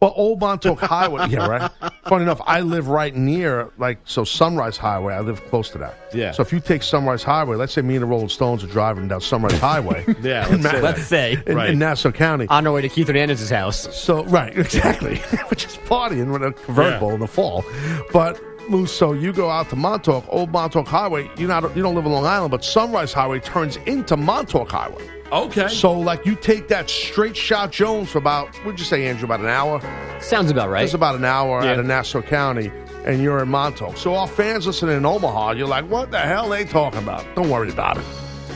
[0.00, 1.26] Well, Old Montauk Highway.
[1.30, 1.70] yeah, right.
[2.06, 5.14] Funny enough, I live right near, like, so Sunrise Highway.
[5.14, 5.94] I live close to that.
[6.14, 6.30] Yeah.
[6.32, 9.08] So if you take Sunrise Highway, let's say me and the Rolling Stones are driving
[9.08, 10.04] down Sunrise Highway.
[10.20, 10.82] Yeah, let's say Ma- that.
[10.82, 11.70] Let's say in, Right.
[11.70, 12.46] in Nassau County.
[12.48, 13.92] on our way to Keith Hernandez's house.
[13.96, 15.16] So right, exactly.
[15.48, 17.14] Which is partying with a convertible Yeah.
[17.14, 17.64] in the fall.
[18.12, 21.28] But Moose, so you go out to Montauk, Old Montauk Highway.
[21.36, 25.08] You not you don't live in Long Island, but Sunrise Highway turns into Montauk Highway.
[25.32, 25.68] Okay.
[25.68, 29.24] So like you take that straight shot Jones for about what'd you say, Andrew?
[29.26, 29.80] About an hour.
[30.20, 30.84] Sounds about right.
[30.84, 31.72] It's about an hour Yeah.
[31.72, 32.70] out of Nassau County,
[33.04, 33.96] and you're in Montauk.
[33.96, 37.24] So our fans listening in Omaha, you're like, what the hell they talking about?
[37.34, 38.04] Don't worry about it.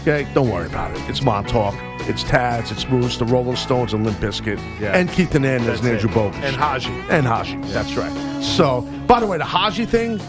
[0.02, 1.00] Okay, don't worry about it.
[1.08, 1.74] It's Montauk.
[2.08, 2.70] It's Taz.
[2.70, 4.92] It's Moose, the Rolling Stones, and Limp Bizkit, Yeah.
[4.96, 6.14] and Keith Hernandez That's and Andrew it.
[6.14, 6.92] Bogus and Haji.
[7.10, 7.56] and Haji.
[7.72, 8.12] That's right.
[8.40, 10.20] So, by the way, the Haji thing,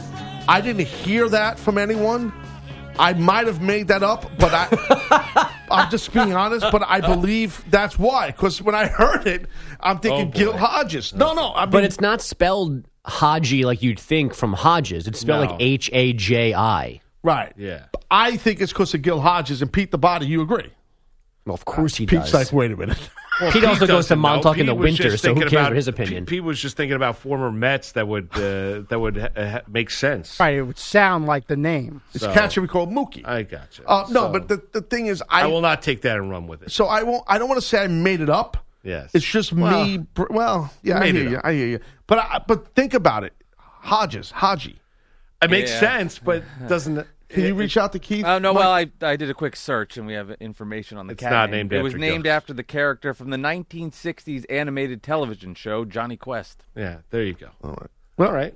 [0.48, 2.32] I didn't hear that from anyone.
[3.00, 6.66] I might have made that up, but I, I'm just being honest.
[6.72, 8.28] But I believe that's why.
[8.32, 9.46] Because when I heard it,
[9.80, 10.32] I'm thinking Oh.
[10.32, 11.14] Gil Hodges.
[11.14, 15.08] No, no, I mean, but it's not spelled Haji like you'd think from Hodges.
[15.08, 15.52] It's spelled No.
[15.52, 17.02] like H A J I.
[17.24, 17.54] right.
[17.56, 17.86] Yeah.
[18.10, 20.26] I think it's because of Gil Hodges and Pete the Body.
[20.26, 20.72] You agree?
[21.46, 22.34] Well, of course he Pete's does.
[22.34, 22.98] like, wait a minute.
[23.52, 24.30] Pete also goes to doesn't know.
[24.30, 26.26] Montauk in the Pete winter, so who cares about- for his opinion?
[26.26, 29.62] Pete, Pete was just thinking about former Mets that would uh, that would ha- ha-
[29.68, 30.40] make sense.
[30.40, 32.02] Right, it would sound like the name.
[32.14, 33.28] It's So- catcher we call Mookie.
[33.28, 33.84] I got you.
[33.86, 36.30] uh, no, So, but the, the thing is, I I, will not take that and
[36.30, 36.72] run with it.
[36.72, 37.24] So I won't.
[37.28, 38.64] I don't want to say I made it up.
[38.84, 39.12] Yes.
[39.14, 39.98] It's just Well, me.
[39.98, 41.38] br- Well, yeah, I hear you.
[41.38, 41.46] up.
[41.46, 41.80] I hear you.
[42.08, 43.34] But I, but think about it.
[43.58, 44.80] Hodges, Haji.
[45.42, 45.80] It makes Yeah.
[45.80, 47.06] sense, but doesn't.
[47.30, 48.26] Can you reach out to Keith?
[48.26, 48.54] Oh no!
[48.54, 48.60] Mike?
[48.62, 51.32] Well, I I did a quick search and we have information on the It's cat.
[51.32, 51.68] not name.
[51.68, 52.34] named It was named Gil.
[52.34, 56.64] after the character from the 1960s animated television show Jonny Quest.
[56.76, 57.00] Yeah.
[57.10, 57.50] There you go.
[57.64, 57.90] All right.
[58.18, 58.56] Well, All right.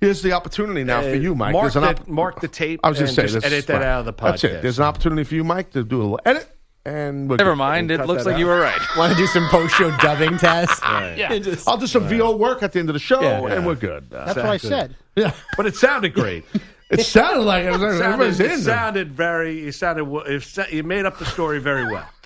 [0.00, 1.52] Here's the opportunity now for Uh, you, Mike.
[1.52, 2.80] Mark There's an the, mark the tape.
[2.82, 3.82] I was going to just edit that right.
[3.84, 4.30] out of the podcast.
[4.30, 4.62] That's it.
[4.62, 6.48] There's an opportunity for you, Mike, to do a little edit,
[6.84, 7.56] and we're Never good.
[7.58, 7.90] mind.
[7.92, 8.38] It looks like out.
[8.40, 8.80] you were right.
[8.96, 10.80] Want to do some post show dubbing test?
[10.82, 13.54] Yeah, I'll do some VO work at the end of the show, Yeah.
[13.54, 14.06] and we're good.
[14.12, 14.70] Uh, That's what I Exactly.
[14.70, 14.96] said.
[15.14, 16.44] yeah, But it sounded great.
[16.92, 19.60] it sounded like it was, It sounded, it sounded very.
[19.60, 20.06] You sounded.
[20.26, 22.08] it You made up the story very well.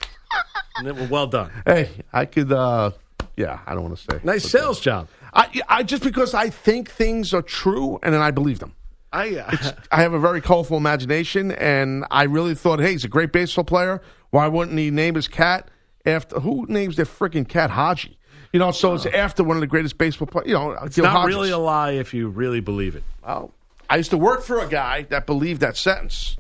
[0.79, 1.51] And it was well done.
[1.65, 2.91] Hey, I could uh,
[3.35, 4.21] Yeah, I don't want to say.
[4.23, 5.09] Nice sales job.
[5.33, 8.75] I, I just because I think things are true and then I believe them.
[9.13, 13.09] I uh, I have a very colorful imagination, and I really thought, hey, he's a
[13.09, 14.03] great baseball player.
[14.31, 15.71] Why wouldn't he name his cat
[16.05, 18.19] after who names their freaking cat Haji?
[18.53, 20.49] You know, so it's after one of the greatest baseball players.
[20.49, 23.05] You know, it's not really a lie if you really believe it.
[23.25, 23.53] Well,
[23.89, 26.37] I used to work for a guy that believed that sentence.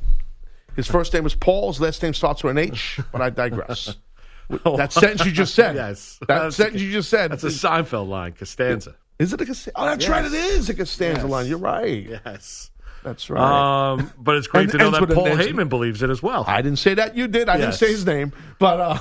[0.74, 1.68] His first name was Paul.
[1.72, 3.96] His last name starts with an H, but I digress.
[4.48, 5.74] that sentence you just said.
[5.74, 6.18] Yes.
[6.20, 7.32] That That's- sentence you just said.
[7.32, 8.94] That's a Seinfeld line, Costanza.
[9.18, 9.72] Is it a Costanza?
[9.80, 10.10] Oh, that's Yes.
[10.10, 10.24] right.
[10.24, 11.30] It is a Costanza Yes.
[11.30, 11.46] line.
[11.46, 12.06] You're right.
[12.26, 12.70] Yes.
[13.02, 13.92] That's right.
[13.92, 16.44] Um, but it's great And to know that Paul Heyman believes it as well.
[16.46, 17.16] I didn't say that.
[17.16, 17.48] You did.
[17.48, 18.98] I didn't say his name, but uh,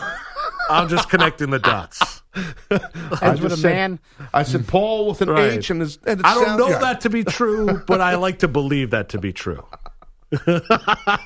[0.70, 2.00] I'm just connecting the dots.
[2.72, 4.00] I Ends with a said- man.
[4.34, 5.54] I said Paul with an Right.
[5.54, 5.98] H and his.
[6.06, 6.80] And it I don't sound- know yeah.
[6.80, 9.64] that to be true, but I like to believe that to be true.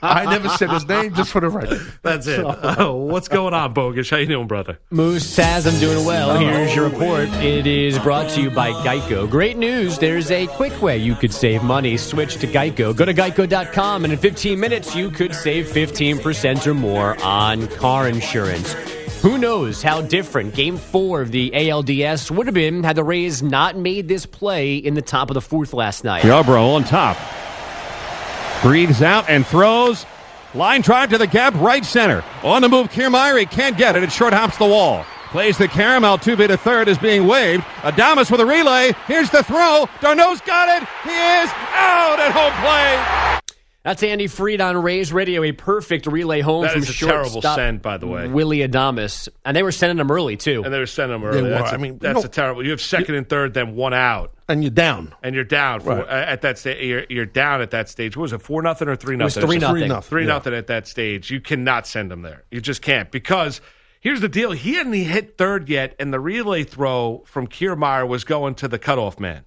[0.01, 1.81] I never said his name, just for the record.
[2.03, 2.43] That's it.
[2.45, 4.09] Oh, what's going on, Bogus?
[4.09, 4.77] How you doing, brother?
[4.91, 6.31] Moose Taz, I'm doing well.
[6.31, 6.37] Oh.
[6.37, 7.27] Here's your report.
[7.41, 9.27] It is brought to you by Geico.
[9.27, 9.97] Great news.
[9.97, 11.97] There's a quick way you could save money.
[11.97, 12.95] Switch to Geico.
[12.95, 18.07] Go to geico.com, and in 15 minutes, you could save 15% or more on car
[18.07, 18.75] insurance.
[19.21, 23.43] Who knows how different game four of the ALDS would have been had the Rays
[23.43, 26.23] not made this play in the top of the fourth last night.
[26.23, 27.17] Yarbrough on top.
[28.61, 30.05] Breathes out and throws.
[30.53, 32.23] Line drive to the gap, right center.
[32.43, 33.51] On the move, Kiermaier.
[33.51, 34.03] Can't get it.
[34.03, 35.05] It short hops the wall.
[35.31, 36.03] Plays the carom.
[36.03, 37.63] Altuve to third is being waved.
[37.81, 38.93] Adames with a relay.
[39.05, 39.89] Here's the throw.
[39.99, 40.87] d'Arnaud's got it.
[41.03, 43.38] He is out at home plate.
[43.83, 45.41] That's Andy Freed on Rays Radio.
[45.41, 48.27] A perfect relay home That from is a terrible shortstop send, by the way.
[48.27, 50.63] Willy Adames, and they were sending him early too.
[50.65, 51.43] And they were sending him early.
[51.43, 51.49] were.
[51.49, 52.63] That's, a, I mean, that's you know- a terrible.
[52.65, 55.15] You have second and third, then one out, And you're down.
[55.23, 56.05] and you're down for, Right.
[56.07, 56.83] uh, at that stage.
[56.85, 58.17] You're, you're down at that stage.
[58.17, 59.41] What was it four nothing or three nothing?
[59.43, 59.47] 3-0.
[59.69, 60.01] Three nothing.
[60.09, 60.27] Three Yeah.
[60.27, 61.31] nothing at that stage.
[61.31, 62.43] You cannot send him there.
[62.51, 63.61] You just can't because
[64.01, 68.25] here's the deal: he hadn't hit third yet, and the relay throw from Kiermaier was
[68.25, 69.45] going to the cutoff man.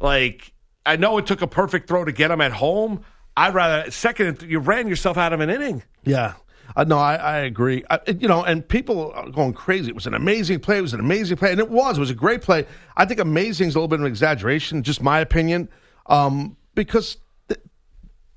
[0.00, 0.52] Like
[0.84, 3.04] I know it took a perfect throw to get him at home.
[3.36, 4.42] I'd rather second.
[4.42, 5.82] You ran yourself out of an inning.
[6.04, 6.34] Yeah.
[6.74, 7.84] Uh, no, I, I agree.
[7.88, 9.88] I, you know, and people are going crazy.
[9.88, 10.78] It was an amazing play.
[10.78, 11.96] It was an amazing play, and it was.
[11.96, 12.66] It was a great play.
[12.96, 15.68] I think amazing is a little bit of an exaggeration, just my opinion,
[16.06, 17.18] um, because
[17.48, 17.60] th-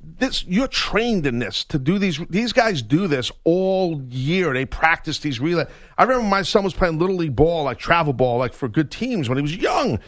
[0.02, 2.20] this you're trained in this to do these.
[2.30, 4.54] These guys do this all year.
[4.54, 5.66] They practice these relay.
[5.98, 8.92] I remember my son was playing little league ball, like travel ball, like for good
[8.92, 10.00] teams when he was young.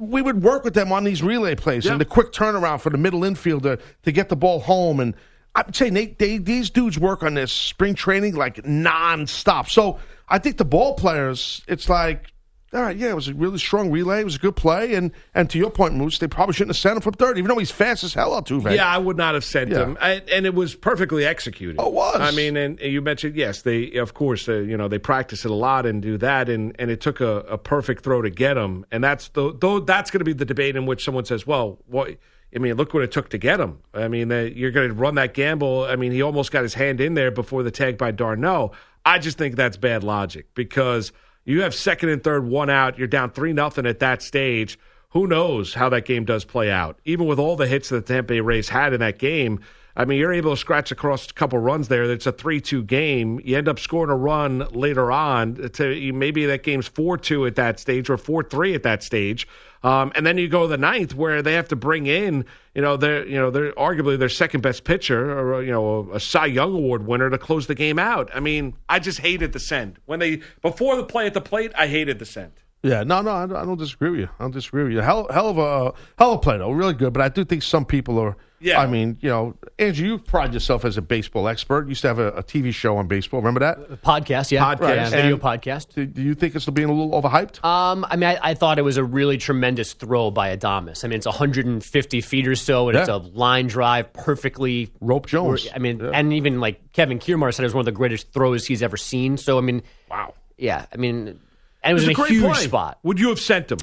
[0.00, 2.96] We would work with them on these relay plays and the quick turnaround for the
[2.96, 4.98] middle infielder to get the ball home.
[4.98, 5.14] And
[5.54, 9.68] I'm saying they, they these dudes work on this spring training like nonstop.
[9.68, 12.29] So I think the ball players, it's like,
[12.72, 14.20] all right, yeah, it was a really strong relay.
[14.20, 16.80] It was a good play, and and to your point, Moose, they probably shouldn't have
[16.80, 18.72] sent him from third, even though he's fast as hell, Altuve.
[18.74, 19.78] Yeah, I would not have sent Yeah.
[19.82, 21.76] him, I, and it was perfectly executed.
[21.80, 22.20] Oh, it was.
[22.20, 25.50] I mean, and you mentioned yes, they of course uh, you know they practice it
[25.50, 28.56] a lot and do that, and and it took a, a perfect throw to get
[28.56, 31.46] him, and that's the though that's going to be the debate in which someone says,
[31.46, 32.16] well, what.
[32.52, 33.78] I mean, look what it took to get him.
[33.94, 35.84] I mean, uh, you're going to run that gamble.
[35.84, 38.72] I mean, he almost got his hand in there before the tag by d'Arnaud.
[39.04, 41.12] I just think that's bad logic because
[41.44, 42.98] you have second and third, one out.
[42.98, 44.78] You're down three nothing at that stage.
[45.10, 46.98] Who knows how that game does play out?
[47.04, 49.60] Even with all the hits that the Tampa Bay Rays had in that game,
[50.00, 52.04] I mean, you're able to scratch across a couple runs there.
[52.04, 53.38] It's a three-two game.
[53.44, 55.56] You end up scoring a run later on.
[55.74, 59.46] To maybe that game's four-two at that stage or four-three at that stage.
[59.82, 62.96] Um, and then you go the ninth where they have to bring in, you know,
[62.96, 66.74] they're you know they're arguably their second best pitcher or you know a, Cy Young
[66.74, 68.30] Award winner to close the game out.
[68.34, 71.72] I mean, I just hated the send when they before the play at the plate.
[71.76, 72.52] I hated the send.
[72.82, 74.28] Yeah, no, no, I don't, I don't disagree with you.
[74.38, 75.00] I don't disagree with you.
[75.00, 77.12] Hell, hell of a hell of a play though, really good.
[77.12, 78.36] But I do think some people are.
[78.62, 78.78] Yeah.
[78.78, 81.84] I mean, you know, Andrew, you pride yourself as a baseball expert.
[81.84, 83.40] You used to have a, a TV show on baseball.
[83.40, 84.02] Remember that?
[84.02, 84.96] podcast, yeah, Podcast.
[84.96, 85.94] yeah, video podcast.
[85.94, 87.64] Do, do you think it's being a little overhyped?
[87.64, 91.04] Um, I mean, I, I thought it was a really tremendous throw by Adames.
[91.04, 95.66] I mean, it's 150 feet or so, and it's a line drive, perfectly Rope Jones.
[95.74, 96.10] I mean, Yeah.
[96.12, 98.98] and even like Kevin Kiermaier said, it was one of the greatest throws he's ever
[98.98, 99.38] seen.
[99.38, 101.40] So, I mean, Wow, yeah, I mean,
[101.82, 102.64] and it was, it was in a a great huge play.
[102.66, 102.98] spot.
[103.02, 103.78] Would you have sent him?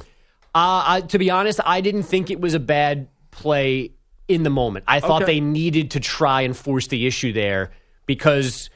[0.54, 3.92] Uh, I, to be honest, I didn't think it was a bad play
[4.28, 4.84] in the moment.
[4.88, 5.34] I thought Okay.
[5.34, 7.70] they needed to try and force the issue there
[8.06, 8.70] because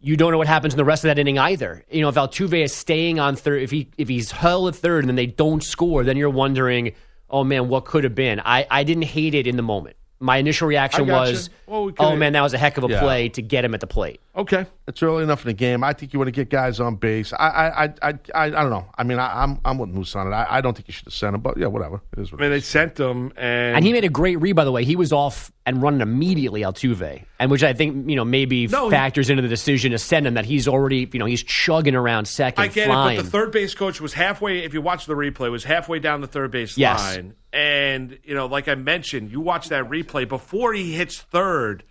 [0.00, 1.84] you don't know what happens in the rest of that inning either.
[1.90, 5.00] You know, if Altuve is staying on third, if he if he's held at third
[5.04, 6.92] and then they don't score, then you're wondering,
[7.30, 8.40] oh man, what could have been?
[8.44, 9.96] I, I didn't hate it in the moment.
[10.20, 13.00] My initial reaction was, Well, we oh man, that was a heck of a Yeah.
[13.00, 14.20] play to get him at the plate.
[14.38, 14.66] Okay.
[14.86, 15.82] It's early enough in the game.
[15.82, 17.32] I think you want to get guys on base.
[17.32, 18.86] I, I, I, I, I, I don't know.
[18.96, 20.30] I mean, I, I'm, I'm with Moose on it.
[20.30, 22.00] I, I don't think you should have sent him, but yeah, whatever.
[22.16, 24.36] It is I what mean, it they sent him, and And he made a great
[24.36, 24.84] read, by the way.
[24.84, 28.84] He was off and running immediately Altuve, and which I think you know maybe No,
[28.88, 31.94] he- factors into the decision to send him that he's already you know he's chugging
[31.96, 33.14] around second, I get flying.
[33.14, 34.60] it, but the third base coach was halfway.
[34.64, 37.16] If you watch the replay, was halfway down the third base Yes.
[37.16, 41.82] line, and you know, like I mentioned, you watch that replay before he hits third.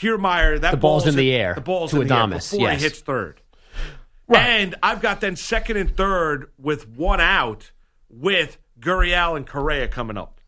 [0.00, 2.60] Kiermaier, that The ball's in hit- the air The ball's to in the air before
[2.60, 2.78] yes.
[2.80, 3.40] he hits third.
[4.34, 7.70] And I've got then second and third with one out
[8.10, 10.40] with Gurriel and Correa coming up.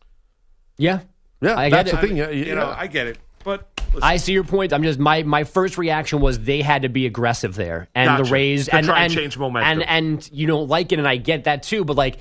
[0.76, 1.00] yeah,
[1.40, 2.00] Yeah, I get that's it.
[2.00, 2.16] the thing.
[2.16, 2.54] Yeah, You yeah.
[2.54, 4.72] know, I get it, but listen, I see your point.
[4.72, 8.30] I'm just my my first reaction was they had to be aggressive there, and the
[8.30, 9.82] Rays To and try and and change momentum.
[9.82, 11.84] and and you don't like it, and I get that too.
[11.84, 12.18] But like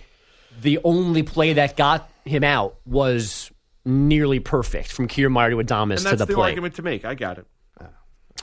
[0.61, 3.51] the only play that got him out was
[3.87, 6.49] nearly perfect from Kiermaier to Adames and to that's the, the, plate.
[6.49, 7.05] argument to make.
[7.05, 7.47] I got it.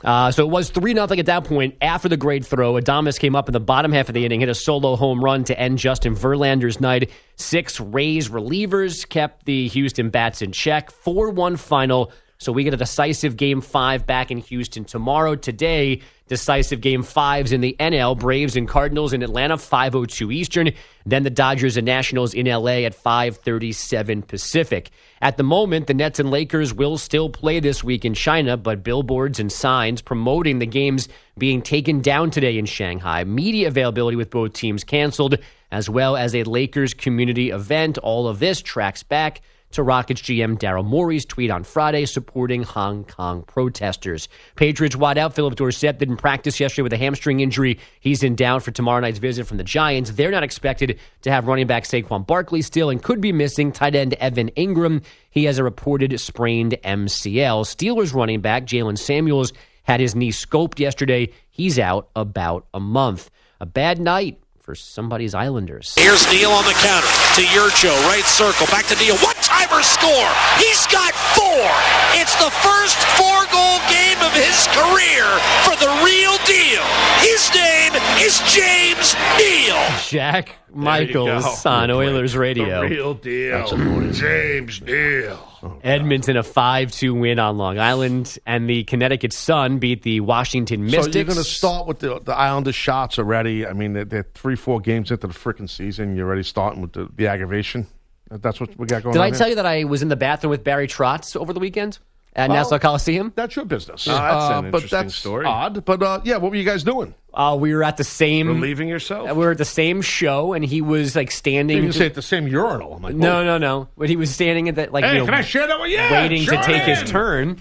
[0.03, 2.73] Uh, so it was 3 nothing at that point after the great throw.
[2.73, 5.43] Adames came up in the bottom half of the inning, hit a solo home run
[5.45, 7.11] to end Justin Verlander's night.
[7.37, 10.91] Six Rays relievers kept the Houston Bats in check.
[10.91, 12.11] 4 1 final.
[12.37, 15.35] So we get a decisive game five back in Houston tomorrow.
[15.35, 18.17] Today, decisive game fives in the NL.
[18.17, 20.71] Braves and Cardinals in Atlanta, 502 Eastern.
[21.05, 24.89] Then the Dodgers and Nationals in LA at 537 Pacific.
[25.21, 28.83] At the moment, the Nets and Lakers will still play this week in China, but
[28.83, 33.23] billboards and signs promoting the games being taken down today in Shanghai.
[33.23, 35.37] Media availability with both teams canceled,
[35.71, 37.97] as well as a Lakers community event.
[37.99, 39.41] All of this tracks back
[39.75, 44.29] to Rockets GM Daryl Morey's tweet on Friday supporting Hong Kong protesters.
[44.55, 45.35] Patriots wide out.
[45.35, 47.79] Philip Dorsett didn't practice yesterday with a hamstring injury.
[47.99, 50.11] He's in down for tomorrow night's visit from the Giants.
[50.11, 53.95] They're not expected to have running back Saquon Barkley still and could be missing tight
[53.95, 55.03] end Evan Engram.
[55.29, 57.65] He has a reported sprained MCL.
[57.65, 59.51] Steelers running back Jaylen Samuels
[59.83, 61.33] had his knee scoped yesterday.
[61.49, 63.29] He's out about a month.
[63.59, 65.93] A bad night for somebody's Islanders.
[65.95, 67.05] Here's Neal on the counter
[67.37, 69.15] to Yurcho, right circle, back to Neal.
[69.21, 70.31] One timer score.
[70.57, 71.69] He's got four.
[72.17, 73.94] It's the first four goal game
[74.25, 75.25] of his career
[75.63, 76.81] for the real deal.
[77.21, 79.77] His name is James Neal.
[80.07, 81.69] Jack Michaels go.
[81.69, 82.81] on Oilers Radio.
[82.81, 84.11] The real deal.
[84.11, 85.39] James Neal.
[85.61, 90.85] Oh, Edmonton a 5-2 win on Long Island, and the Connecticut Sun beat the Washington
[90.85, 90.95] Mystics.
[91.03, 91.15] So Mystics.
[91.15, 93.65] you're going to start with the the Islander shots already.
[93.65, 96.15] I mean, they're, they're three, four games into the freaking season.
[96.15, 97.85] You're already starting with the, the aggravation.
[98.31, 99.13] That's what we got going on.
[99.13, 99.25] Did on.
[99.25, 99.37] I here?
[99.37, 101.99] tell you that I was in the bathroom with Barry Trotz over the weekend
[102.35, 103.31] at Well, Nassau Coliseum?
[103.35, 104.07] That's your business.
[104.07, 105.45] Oh, that's an Uh, but interesting that's story.
[105.45, 105.85] odd.
[105.85, 107.15] But uh, yeah, what were you guys doing?
[107.33, 108.47] Uh, we were at the same.
[108.47, 109.27] Relieving yourself.
[109.29, 111.77] We were at the same show, and he was like standing.
[111.77, 112.93] You can say at the same urinal.
[112.93, 113.87] I'm like, no, no, no.
[113.97, 115.91] But he was standing at that, like, Hey, you know, can I share that with
[115.91, 115.97] you?
[115.97, 117.07] waiting Sure to take his in.
[117.07, 117.55] turn.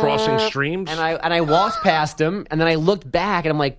[0.00, 0.90] Crossing streams.
[0.90, 3.78] And I and I walked past him, and then I looked back, and I'm like,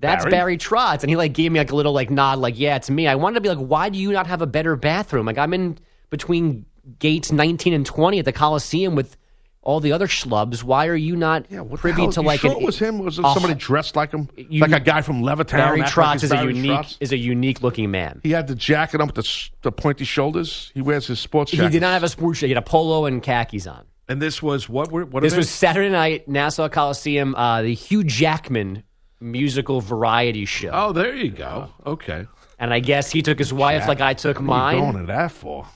[0.00, 0.30] "That's Barry?
[0.30, 2.90] Barry, Trotz." And he like gave me like a little like nod, like, "Yeah, it's
[2.90, 5.38] me." I wanted to be like, "Why do you not have a better bathroom?" Like
[5.38, 5.78] I'm in
[6.10, 6.64] between
[6.98, 9.16] gates 19 and 20 at the Coliseum with
[9.62, 10.62] all the other schlubs.
[10.62, 12.12] Why are you not Yeah, privy hell?
[12.12, 12.98] to like sure an it was him?
[12.98, 14.28] Was it a- somebody dressed like him?
[14.36, 15.58] You- like a guy from Levittown?
[15.58, 16.96] Barry like Trotz he's is a unique Trotz?
[17.00, 18.20] is a unique looking man.
[18.22, 20.70] He had the jacket on with the, the pointy shoulders.
[20.74, 22.48] He wears his sports He did not have a sports shirt.
[22.48, 23.84] He had a polo and khakis on.
[24.08, 24.90] and this was what?
[24.90, 25.22] were- What?
[25.22, 25.50] This was?
[25.50, 28.84] Saturday night, Nassau Coliseum, uh, the Hugh Jackman
[29.20, 30.70] musical variety show.
[30.72, 31.68] Oh, there you go.
[31.84, 32.26] Okay.
[32.60, 34.92] And I guess he took his wife like I took What are you mine.
[34.92, 35.66] going to that for?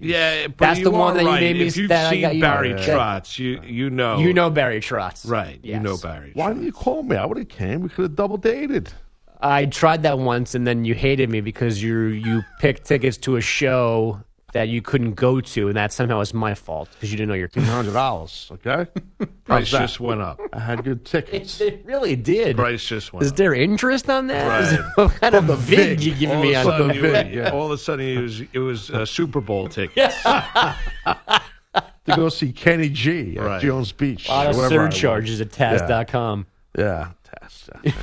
[0.00, 2.34] Yeah, but That's you the one are that you made me If you've seen got
[2.34, 2.76] you- Barry Yeah.
[2.76, 5.28] Trotz, you you know You know Barry Trotz.
[5.28, 5.58] right.
[5.62, 6.30] You know Barry.
[6.34, 7.16] Why didn't you call me?
[7.16, 7.80] I would have came.
[7.80, 8.92] We could have double dated.
[9.40, 13.36] I tried that once, and then you hated me because you you picked tickets to
[13.36, 14.20] a show
[14.52, 17.34] that you couldn't go to, and that somehow was my fault because you didn't know
[17.34, 17.48] your.
[17.48, 18.50] Two hundred dollars.
[18.52, 18.86] Okay.
[19.44, 20.40] Price just went up.
[20.52, 21.60] I had good tickets.
[21.68, 22.56] It really did.
[22.56, 23.26] Price just went up.
[23.26, 23.36] Is up.
[23.36, 24.46] there interest on that?
[24.48, 24.72] Right.
[24.78, 26.00] It- what kind of the vig vig.
[26.02, 27.50] you giving all me of, on a sudden, the vig, yeah.
[27.50, 30.22] all of a sudden, it was it was uh, Super Bowl tickets.
[30.22, 33.60] to go see Kenny G at Right.
[33.62, 34.28] Jones Beach.
[34.28, 34.94] a lot of or wherever I was.
[34.94, 36.46] surcharges at Taz.com.
[36.76, 37.10] Yeah,
[37.42, 37.94] Taz.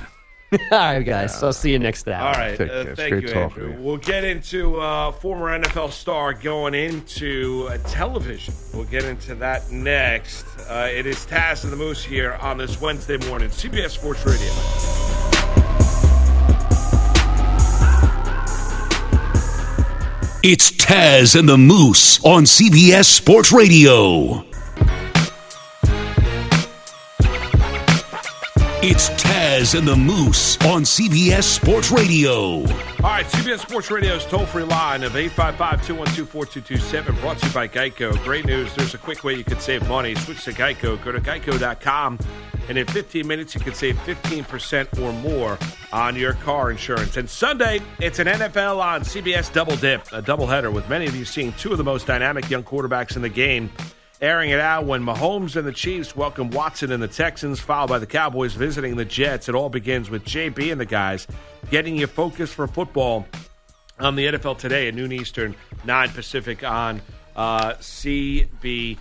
[0.60, 0.68] Yeah.
[0.72, 1.40] All right, guys.
[1.40, 2.28] So I'll see you next hour.
[2.28, 3.74] All right, Take uh, thank great you, Andrew.
[3.74, 3.82] you.
[3.82, 8.54] We'll get into uh, former NFL star going into uh, television.
[8.74, 10.46] We'll get into that next.
[10.70, 14.52] Uh, it is Taz and the Moose here on this Wednesday morning, CBS Sports Radio.
[20.48, 24.44] It's Taz and the Moose on CBS Sports Radio.
[28.88, 32.58] It's Taz Taz and the Moose on CBS Sports Radio.
[32.60, 32.66] All
[33.04, 37.66] right, CBS Sports Radio's toll free line of 855 212 4227 brought to you by
[37.66, 38.22] Geico.
[38.26, 38.76] Great news.
[38.76, 40.14] There's a quick way you can save money.
[40.16, 41.02] Switch to Geico.
[41.02, 42.20] Go to geico.com,
[42.68, 45.58] and in 15 minutes, you can save 15% or more
[45.94, 47.16] on your car insurance.
[47.16, 51.24] And Sunday, it's an NFL on CBS Double Dip, a doubleheader with many of you
[51.24, 53.72] seeing two of the most dynamic young quarterbacks in the game
[54.22, 58.00] airing it out when Mahomes and the Chiefs welcome Watson and the Texans, followed by
[58.00, 59.50] the Cowboys visiting the Jets.
[59.50, 61.28] It all begins with JB and the guys
[61.70, 63.26] getting you focused for football
[64.00, 65.56] on the NFL today at noon Eastern,
[65.86, 67.02] 9 Pacific on
[67.36, 68.98] uh, CBS.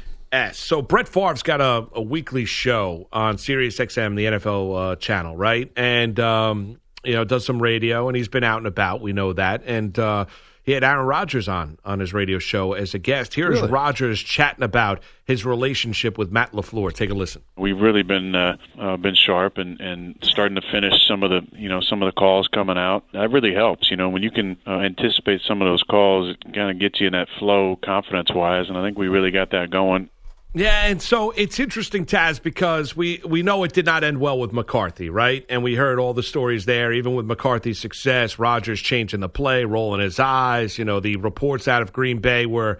[0.54, 5.36] So Brett Favre's got a, a weekly show on Sirius XM, the NFL uh, channel,
[5.36, 5.70] right?
[5.76, 9.00] And, um, you know, does some radio, and he's been out and about.
[9.00, 9.62] We know that.
[9.64, 10.26] And, uh,
[10.64, 13.34] he had Aaron Rodgers on on his radio show as a guest.
[13.34, 13.70] Here's Really?
[13.72, 16.92] Rodgers chatting about his relationship with Matt LaFleur.
[16.92, 17.42] Take a listen.
[17.56, 21.42] we've really been uh, uh, been sharp and, and starting to finish some of the
[21.56, 23.04] you know some of the calls coming out.
[23.12, 23.90] That really helps.
[23.90, 27.00] You know when you can uh, anticipate some of those calls, it kind of gets
[27.00, 30.08] you in that flow confidence wise, and I think we really got that going.
[30.56, 34.38] Yeah, and so it's interesting, Taz, because we, we know it did not end well
[34.38, 35.44] with McCarthy, right?
[35.48, 39.64] And we heard all the stories there, even with McCarthy's success, Rodgers changing the play,
[39.64, 40.78] rolling his eyes.
[40.78, 42.78] You know, the reports out of Green Bay were,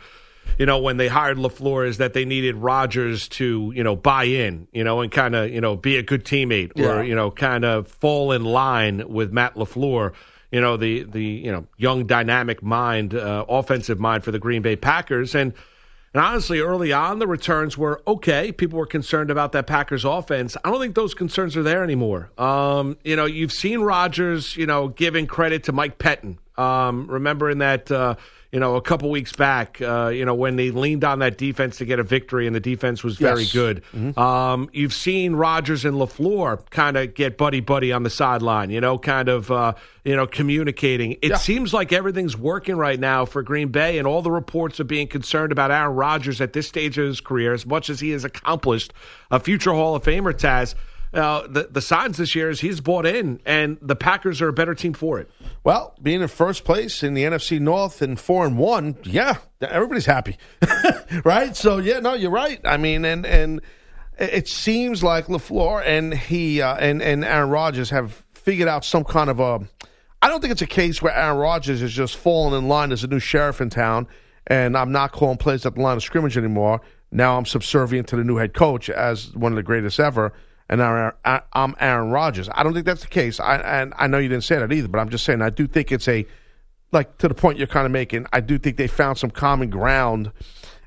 [0.57, 4.23] you know, when they hired LaFleur is that they needed Rodgers to, you know, buy
[4.25, 6.99] in, you know, and kind of, you know, be a good teammate Yeah.
[6.99, 10.13] or, you know, kind of fall in line with Matt LaFleur.
[10.53, 14.63] You know, the, the you know, young, dynamic mind, uh, offensive mind for the Green
[14.63, 15.35] Bay Packers.
[15.35, 15.55] And,
[16.15, 18.53] and honestly, early on, the returns were okay.
[18.53, 20.57] People were concerned about that Packers offense.
[20.65, 22.31] I don't think those concerns are there anymore.
[22.39, 26.39] Um, you know, you've seen Rodgers, you know, giving credit to Mike Pettine.
[26.57, 28.15] Um, remember in that, uh,
[28.53, 31.79] you know, a couple weeks back, uh, you know, when they leaned on that defense
[31.79, 33.53] to get a victory and the defense was very Yes.
[33.53, 33.83] good.
[34.17, 38.81] Um, you've seen Rodgers and LaFleur kind of get buddy buddy on the sideline, you
[38.81, 39.73] know, kind of, uh,
[40.05, 41.17] you know, communicating.
[41.21, 44.85] It seems like everything's working right now for Green Bay, and all the reports are
[44.85, 48.11] being concerned about Aaron Rodgers at this stage of his career, as much as he
[48.11, 48.93] has accomplished,
[49.33, 50.77] a future Hall of Famer, Taz.
[51.15, 54.53] Uh, the, the signs this year is he's bought in, and the Packers are a
[54.53, 55.31] better team for it.
[55.63, 60.07] Well, being in first place in the NFC North and four and one, yeah, everybody's
[60.07, 60.39] happy,
[61.25, 61.55] right?
[61.55, 62.61] So yeah, no, you're right.
[62.65, 63.61] I mean, and and
[64.19, 69.05] it seems like LaFleur and he uh, and and Aaron Rodgers have figured out some
[69.05, 69.61] kind of a.
[70.21, 73.05] I don't think it's a case where Aaron Rodgers is just falling in line as
[73.05, 74.09] a new sheriff in town,
[74.47, 76.81] and I'm not calling plays at the line of scrimmage anymore.
[77.13, 80.33] Now I'm subservient to the new head coach as one of the greatest ever,
[80.69, 82.49] and I'm Aaron Rodgers.
[82.53, 83.41] I don't think that's the case.
[83.41, 85.67] I and I know you didn't say that either, but I'm just saying I do
[85.67, 86.27] think it's a
[86.93, 88.27] like to the point you're kind of making.
[88.33, 90.33] I do think they found some common ground.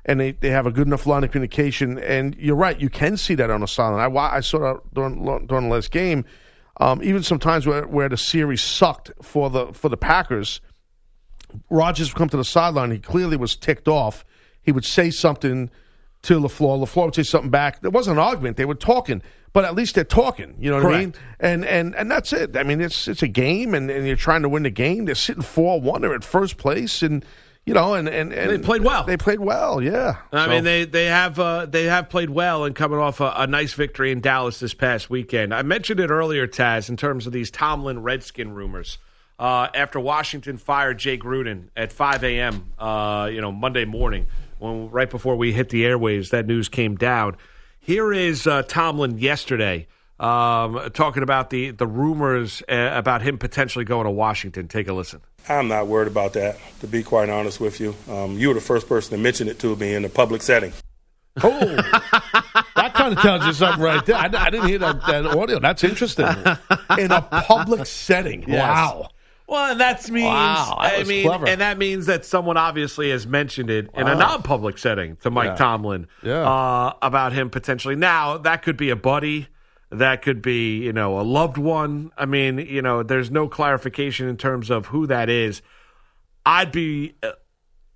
[0.04, 2.80] And they, they have a good enough line of communication, and you're right.
[2.80, 4.16] You can see that on the sideline.
[4.16, 6.24] I, I saw that during, during the last game.
[6.80, 10.62] Um, even sometimes where, where the series sucked for the for the Packers,
[11.68, 12.90] Rodgers would come to the sideline.
[12.90, 14.24] He clearly was ticked off.
[14.62, 15.70] He would say something
[16.22, 16.82] to LaFleur.
[16.82, 17.82] LaFleur would say something back.
[17.82, 18.56] There wasn't an argument.
[18.56, 19.22] They were talking,
[19.58, 20.54] but at least they're talking.
[20.60, 21.14] You know what I mean?
[21.40, 22.56] And and and that's it.
[22.56, 25.04] I mean, it's it's a game, and, and you're trying to win the game.
[25.06, 26.02] They're sitting four one.
[26.02, 27.24] They're at first place, and
[27.66, 29.02] you know, and and, and They played well.
[29.02, 29.82] They played well.
[29.82, 30.18] Yeah.
[30.32, 33.32] I So- mean, they they have uh, they have played well and coming off a,
[33.36, 35.52] a nice victory in Dallas this past weekend.
[35.52, 38.98] I mentioned it earlier, Taz, in terms of these Tomlin Redskin rumors.
[39.40, 44.26] Uh, after Washington fired Jay Gruden at 5 a.m., uh, you know, Monday morning,
[44.60, 47.36] when right before we hit the airwaves, that news came down.
[47.88, 49.86] Here is uh, Tomlin yesterday
[50.20, 54.68] um, talking about the the rumors uh, about him potentially going to Washington.
[54.68, 55.22] Take a listen.
[55.48, 57.96] I'm not worried about that, to be quite honest with you.
[58.10, 60.74] Um, you were the first person to mention it to me in a public setting.
[61.40, 61.76] Oh,
[62.74, 64.16] that kind of tells you something right there.
[64.16, 65.60] I, I didn't hear that, that audio.
[65.60, 66.26] That's interesting.
[66.98, 68.42] In a public setting.
[68.48, 68.58] Yes.
[68.58, 69.10] Wow.
[69.48, 71.48] Well, that means Wow, that I mean, clever.
[71.48, 75.46] and that means that someone obviously has mentioned it in a non-public setting to Mike
[75.50, 75.54] Yeah.
[75.56, 76.42] Tomlin Yeah.
[76.46, 77.96] uh, about him potentially.
[77.96, 79.48] Now that could be a buddy,
[79.90, 82.10] that could be you know a loved one.
[82.18, 85.62] I mean, you know, there's no clarification in terms of who that is.
[86.44, 87.32] I'd be, uh,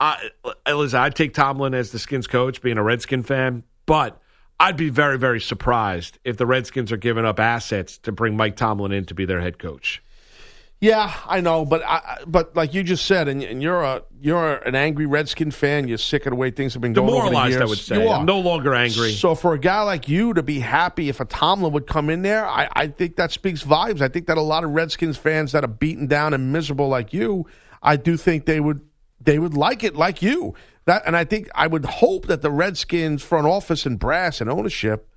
[0.00, 0.30] I,
[0.72, 4.18] listen, I'd take Tomlin as the Skins coach, being a Redskin fan, but.
[4.60, 8.54] I'd be very, very surprised if the Redskins are giving up assets to bring Mike
[8.54, 10.00] Tomlin in to be their head coach.
[10.82, 14.54] Yeah, I know, but I, but like you just said, and, and you're a you're
[14.54, 15.86] an angry Redskin fan.
[15.86, 17.06] You're sick of the way things have been going.
[17.06, 18.02] Demoralized, I would say.
[18.02, 18.18] You are.
[18.18, 19.12] I'm no longer angry.
[19.12, 22.22] So for a guy like you to be happy if a Tomlin would come in
[22.22, 24.02] there, I, I think that speaks volumes.
[24.02, 27.12] I think that a lot of Redskins fans that are beaten down and miserable like
[27.12, 27.46] you,
[27.80, 28.80] I do think they would
[29.20, 30.54] they would like it like you.
[30.86, 34.50] That and I think I would hope that the Redskins front office and brass and
[34.50, 35.08] ownership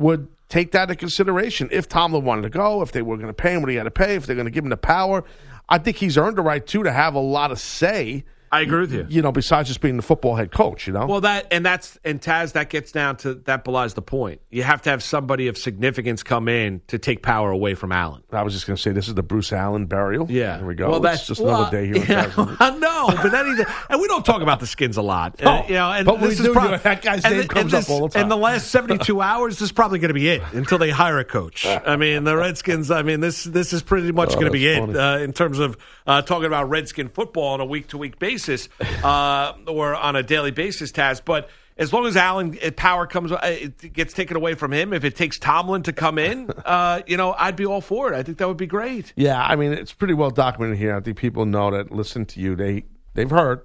[0.00, 1.68] would take that into consideration.
[1.70, 3.84] If Tomlin wanted to go, if they were going to pay him what he had
[3.84, 5.24] to pay, if they're going to give him the power,
[5.68, 8.24] I think he's earned the right too to have a lot of say.
[8.52, 9.06] I agree with you.
[9.08, 11.06] You know, besides just being the football head coach, you know.
[11.06, 14.40] Well, that and that's and Taz that gets down to that belies the point.
[14.50, 18.22] You have to have somebody of significance come in to take power away from Allen.
[18.32, 20.26] I was just going to say this is the Bruce Allen burial.
[20.28, 20.88] Yeah, there we go.
[20.90, 21.96] Well, It's that's just well, another day here.
[21.96, 22.78] in Yeah, Taz.
[22.80, 25.40] no, but that is, and we don't talk about the skins a lot.
[25.40, 27.40] No, Uh, you know, and but we this do, is prob- that guy's and name
[27.42, 28.22] th- comes and up all the time.
[28.24, 31.20] In the last seventy-two hours, this is probably going to be it until they hire
[31.20, 31.64] a coach.
[31.66, 32.90] I mean, the Redskins.
[32.90, 35.32] I mean, this this is pretty much Oh, going to be that's it uh, in
[35.32, 35.76] terms of
[36.08, 40.92] uh, talking about Redskin football on a week-to-week basis uh, or on a daily basis,
[40.92, 41.20] Taz.
[41.24, 44.92] But as long as Allen uh, power comes, uh, it gets taken away from him.
[44.92, 48.16] If it takes Tomlin to come in, uh, you know, I'd be all for it.
[48.16, 49.12] I think that would be great.
[49.16, 50.96] Yeah, I mean it's pretty well documented here.
[50.96, 51.90] I think people know that.
[51.90, 52.54] Listen to you.
[52.56, 52.84] They
[53.14, 53.62] they've heard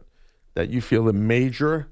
[0.54, 1.88] that you feel the major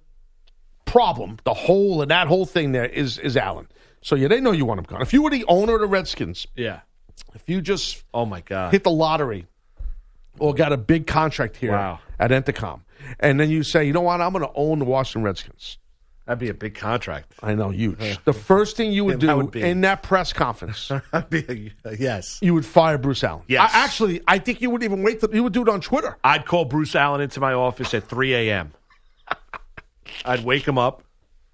[0.86, 3.68] problem, the whole and that whole thing there is is Allen.
[4.02, 5.02] So yeah, they know you want him gone.
[5.02, 6.82] If you were the owner of the Redskins, Yeah.
[7.34, 8.72] if you just Oh my God.
[8.74, 9.48] hit the lottery
[10.40, 12.00] or got a big contract here Wow.
[12.20, 12.82] at Entercom,
[13.20, 15.78] and then you say, you know what, I'm going to own the Washington Redskins.
[16.26, 17.34] That'd be a big contract.
[17.44, 18.18] I know, huge.
[18.24, 20.90] The first thing you would do would in that press conference,
[21.30, 22.40] be a- yes.
[22.42, 23.44] you would fire Bruce Allen.
[23.50, 23.70] Yes.
[23.74, 25.20] I, actually, I think you would even wait.
[25.20, 26.18] Till, you would do it on Twitter.
[26.24, 28.72] I'd call Bruce Allen into my office at 3 a.m.
[30.26, 31.04] I'd wake him up,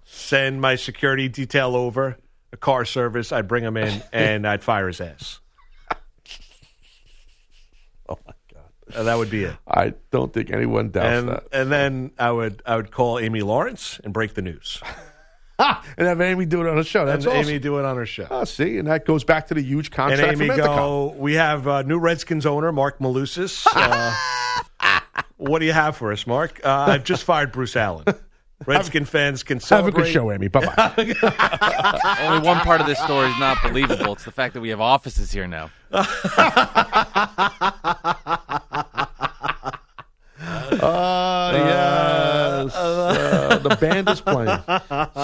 [0.04, 2.16] send my security detail over,
[2.52, 3.32] a car service.
[3.32, 5.40] I'd bring him in, and I'd fire his ass.
[8.08, 8.32] Oh my
[8.96, 9.56] And that would be it.
[9.68, 11.44] I don't think anyone doubts And that.
[11.52, 14.80] and then I would I would call Amy Lawrence and break the news.
[15.58, 17.04] Ah, and have Amy do it on a show.
[17.06, 17.50] That's and awesome.
[17.50, 18.26] Amy do it on her show.
[18.30, 20.22] Oh, see, and that goes back to the huge contract.
[20.32, 23.66] and Amy go, we have uh, new Redskins owner, Mark Malusis.
[24.82, 25.00] Uh,
[25.36, 26.60] what do you have for us, Mark?
[26.64, 28.04] Uh, I've just fired Bruce Allen.
[28.66, 29.92] Redskin fans can celebrate.
[29.92, 30.48] Have a good show, Amy.
[30.48, 30.92] Bye bye.
[32.20, 34.12] Only one part of this story is not believable.
[34.12, 35.70] It's the fact that we have offices here now.
[43.62, 44.58] the band is playing.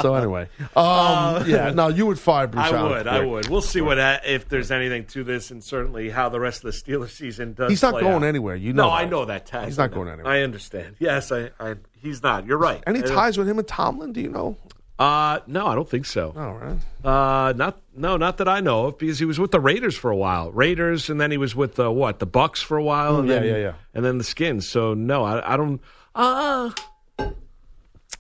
[0.03, 1.71] So anyway, um, yeah.
[1.75, 3.49] No, you would fire Bruce I Allen would, I would.
[3.49, 6.79] We'll see what if there's anything to this, and certainly how the rest of the
[6.79, 7.71] Steelers season does.
[7.71, 8.25] He's not going out.
[8.25, 8.55] anywhere.
[8.57, 8.97] You know no, that.
[8.97, 9.47] I know that.
[9.47, 9.65] Taz.
[9.67, 10.33] He's not going anywhere.
[10.33, 10.97] I understand.
[10.99, 11.75] Yes, I, I.
[12.01, 12.47] He's not.
[12.47, 12.83] You're right.
[12.87, 14.13] Any Uh, ties with him and Tomlin?
[14.13, 14.57] Do you know?
[14.99, 16.33] Uh, no, I don't think so.
[16.35, 16.79] All right.
[17.05, 20.11] Uh, not no, not that I know of, because he was with the Raiders for
[20.11, 20.51] a while.
[20.53, 23.33] Raiders, and then he was with uh, what the Bucks for a while, and Mm,
[23.33, 23.73] yeah, then, yeah, yeah.
[23.93, 24.67] and then the Skins.
[24.67, 25.83] So no, I, I don't.
[26.15, 26.71] Uh,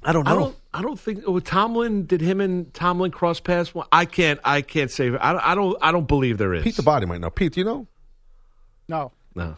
[0.06, 0.30] I don't know.
[0.30, 0.56] I don't.
[0.74, 3.74] I don't think oh, Tomlin did him and Tomlin cross paths.
[3.74, 4.38] Well, I can't.
[4.44, 5.08] I can't say.
[5.08, 5.76] I, don't- I don't.
[5.82, 6.62] I don't believe there is.
[6.62, 7.30] Pete the body might know.
[7.30, 7.86] Pete, do you know?
[8.88, 9.12] No.
[9.34, 9.56] No.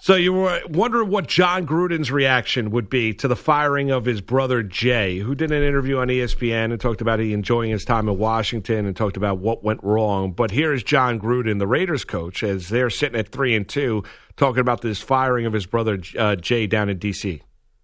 [0.00, 4.20] So you were wondering what Jon Gruden's reaction would be to the firing of his
[4.20, 8.08] brother Jay, who did an interview on ESPN and talked about he enjoying his time
[8.08, 10.30] in Washington and talked about what went wrong.
[10.30, 14.04] But here is Jon Gruden, the Raiders coach, as they're sitting at three and two,
[14.36, 17.42] talking about this firing of his brother uh, Jay down in D.C.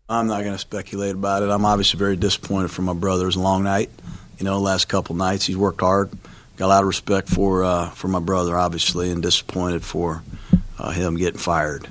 [0.09, 1.49] I'm not going to speculate about it.
[1.49, 3.23] I'm obviously very disappointed for my brother.
[3.23, 3.89] It was a long night.
[4.39, 6.11] You know, last couple nights he's worked hard.
[6.59, 10.23] Got a lot of respect for uh, for my brother, obviously, and disappointed for
[10.79, 11.89] uh, him getting fired.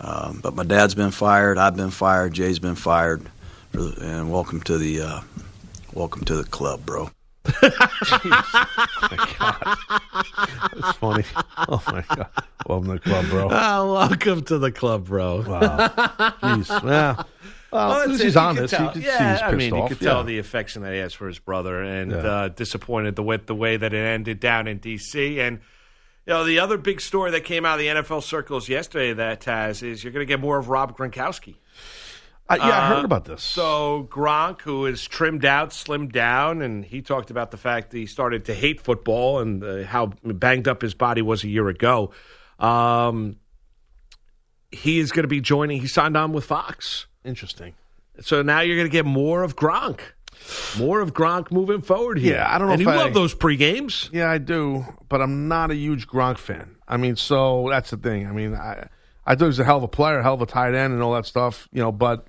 [0.00, 1.58] Um, but my dad's been fired.
[1.58, 2.32] I've been fired.
[2.32, 3.28] Jay's been fired.
[3.70, 5.20] For the, and welcome to the uh,
[5.92, 7.10] welcome to the club, bro.
[7.44, 7.52] oh
[10.74, 11.24] That's funny.
[11.68, 12.28] Oh my god.
[12.66, 13.48] Welcome to the club, bro.
[13.50, 15.42] Oh, welcome to the club, bro.
[15.42, 15.88] Wow.
[16.42, 16.82] Jeez.
[16.88, 17.22] Yeah.
[17.72, 18.70] Well, Well, he's You on could this.
[18.70, 19.90] tell- You could yeah, I mean, off.
[19.90, 20.12] you could Yeah.
[20.12, 22.16] tell the affection that he has for his brother, and Yeah.
[22.18, 25.40] uh, disappointed the with the way that it ended down in D.C.
[25.40, 25.60] And
[26.26, 29.42] you know, the other big story that came out of the NFL circles yesterday that
[29.44, 31.56] has is you're going to get more of Rob Gronkowski.
[32.48, 33.42] Uh, yeah, I Uh, heard about this.
[33.42, 37.98] So Gronk, who is trimmed out, slimmed down, and he talked about the fact that
[37.98, 41.68] he started to hate football and uh, how banged up his body was a year
[41.68, 42.12] ago.
[42.58, 43.36] Um,
[44.70, 45.80] he is going to be joining.
[45.80, 47.06] He signed on with Fox.
[47.24, 47.74] Interesting.
[48.20, 50.00] So now you're going to get more of Gronk,
[50.78, 52.34] more of Gronk moving forward here.
[52.36, 54.10] Yeah, I don't know And you I- love those pre games.
[54.12, 56.76] Yeah, I do, but I'm not a huge Gronk fan.
[56.86, 58.26] I mean, so that's the thing.
[58.26, 58.88] I mean, I
[59.24, 61.02] I thought he was a hell of a player, hell of a tight end, and
[61.02, 61.68] all that stuff.
[61.72, 62.26] You know, but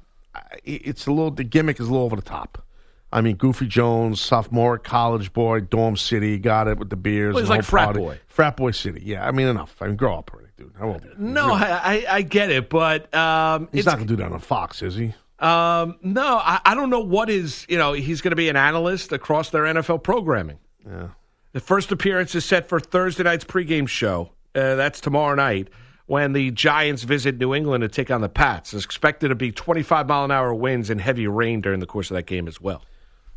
[0.63, 2.63] it's a little the gimmick is a little over the top.
[3.11, 7.33] I mean, Goofy Jones, sophomore college boy, dorm city, got it with the beers.
[7.35, 7.99] Well, he's like frat party.
[7.99, 8.19] boy.
[8.27, 9.01] frat boy city.
[9.03, 9.75] Yeah, I mean, enough.
[9.81, 10.31] I mean, grow up
[10.63, 10.73] dude.
[10.79, 10.99] Are you?
[11.17, 14.39] No, I, I, I get it, but um, He's not going to do that on
[14.39, 15.13] Fox, is he?
[15.39, 17.65] Um, no, I, I don't know what is.
[17.67, 20.59] You know, he's going to be an analyst across their NFL programming.
[20.85, 21.09] Yeah.
[21.51, 24.31] The first appearance is set for Thursday night's pregame show.
[24.55, 25.69] Uh, that's tomorrow night
[26.05, 28.73] when the Giants visit New England to take on the Pats.
[28.73, 32.11] It's expected to be 25 mile an hour winds and heavy rain during the course
[32.11, 32.83] of that game as well.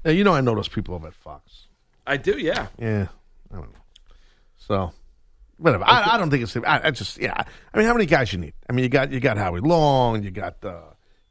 [0.04, 1.66] Now, you know, I know those people over at Fox.
[2.06, 2.68] I do, yeah.
[2.78, 3.08] Yeah,
[3.50, 3.78] I don't know.
[4.56, 4.92] So,
[5.58, 5.84] whatever.
[5.86, 6.56] I, I don't think it's.
[6.56, 7.34] I, I just yeah.
[7.72, 8.54] I mean, how many guys you need?
[8.68, 10.80] I mean, you got you got Howie Long, you got uh,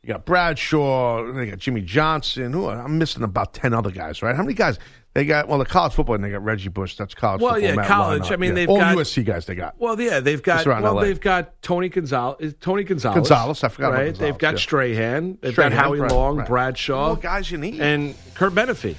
[0.02, 2.54] you got Bradshaw, you got Jimmy Johnson.
[2.54, 4.36] Who I'm missing about ten other guys, right?
[4.36, 4.78] How many guys
[5.14, 5.48] they got?
[5.48, 6.96] Well, the college football, and they got Reggie Bush.
[6.98, 7.42] That's college.
[7.42, 8.32] Well, football, yeah, Matt college.
[8.32, 8.56] I mean, yeah.
[8.56, 9.46] they've all got- USC guys.
[9.46, 9.76] They got.
[9.80, 11.02] Well, yeah, they've got well, LA.
[11.02, 12.56] they've got Tony Gonzalez.
[12.60, 13.16] Tony Gonzalez.
[13.16, 14.60] Gonzalez, I forgot Right, Gonzalez, they've got yeah.
[14.60, 15.38] Strahan.
[15.42, 16.48] They've Strahan, got Howie Long, right.
[16.48, 17.80] Bradshaw, More guys you need.
[17.80, 18.96] and Curt Menefee.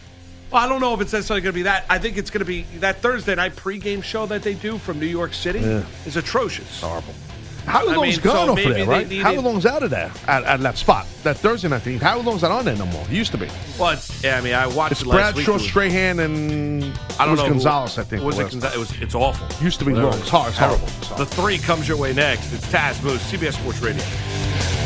[0.51, 1.85] Well, I don't know if it's necessarily going to be that.
[1.91, 5.01] I think it's going to be that Thursday night pregame show that they do from
[5.01, 5.83] New York City Yeah.
[6.07, 6.81] is atrocious.
[6.81, 7.15] Horrible.
[7.67, 9.09] Howie I Long's mean, gone so off of there, right?
[9.09, 11.05] needed- Howie Long's out of there at, at that spot.
[11.25, 11.99] That Thursday night thing.
[11.99, 13.05] Howie Long's not on there no more.
[13.07, 13.49] He used to be.
[13.77, 15.63] Well, it's, yeah, I mean, I watched It's it last Bradshaw, week.
[15.63, 16.85] Strahan, and
[17.19, 17.99] I don't it was know Gonzalez.
[17.99, 18.53] I think was it it was.
[18.55, 18.75] Gonzalez?
[18.77, 18.93] It was.
[19.03, 19.65] It's awful.
[19.65, 20.19] Used to be Whatever long.
[20.19, 20.31] it It's is.
[20.31, 20.49] hard.
[20.51, 21.17] It's horrible.
[21.17, 22.53] The three comes your way next.
[22.53, 24.86] It's Taz Moose, CBS Sports Radio.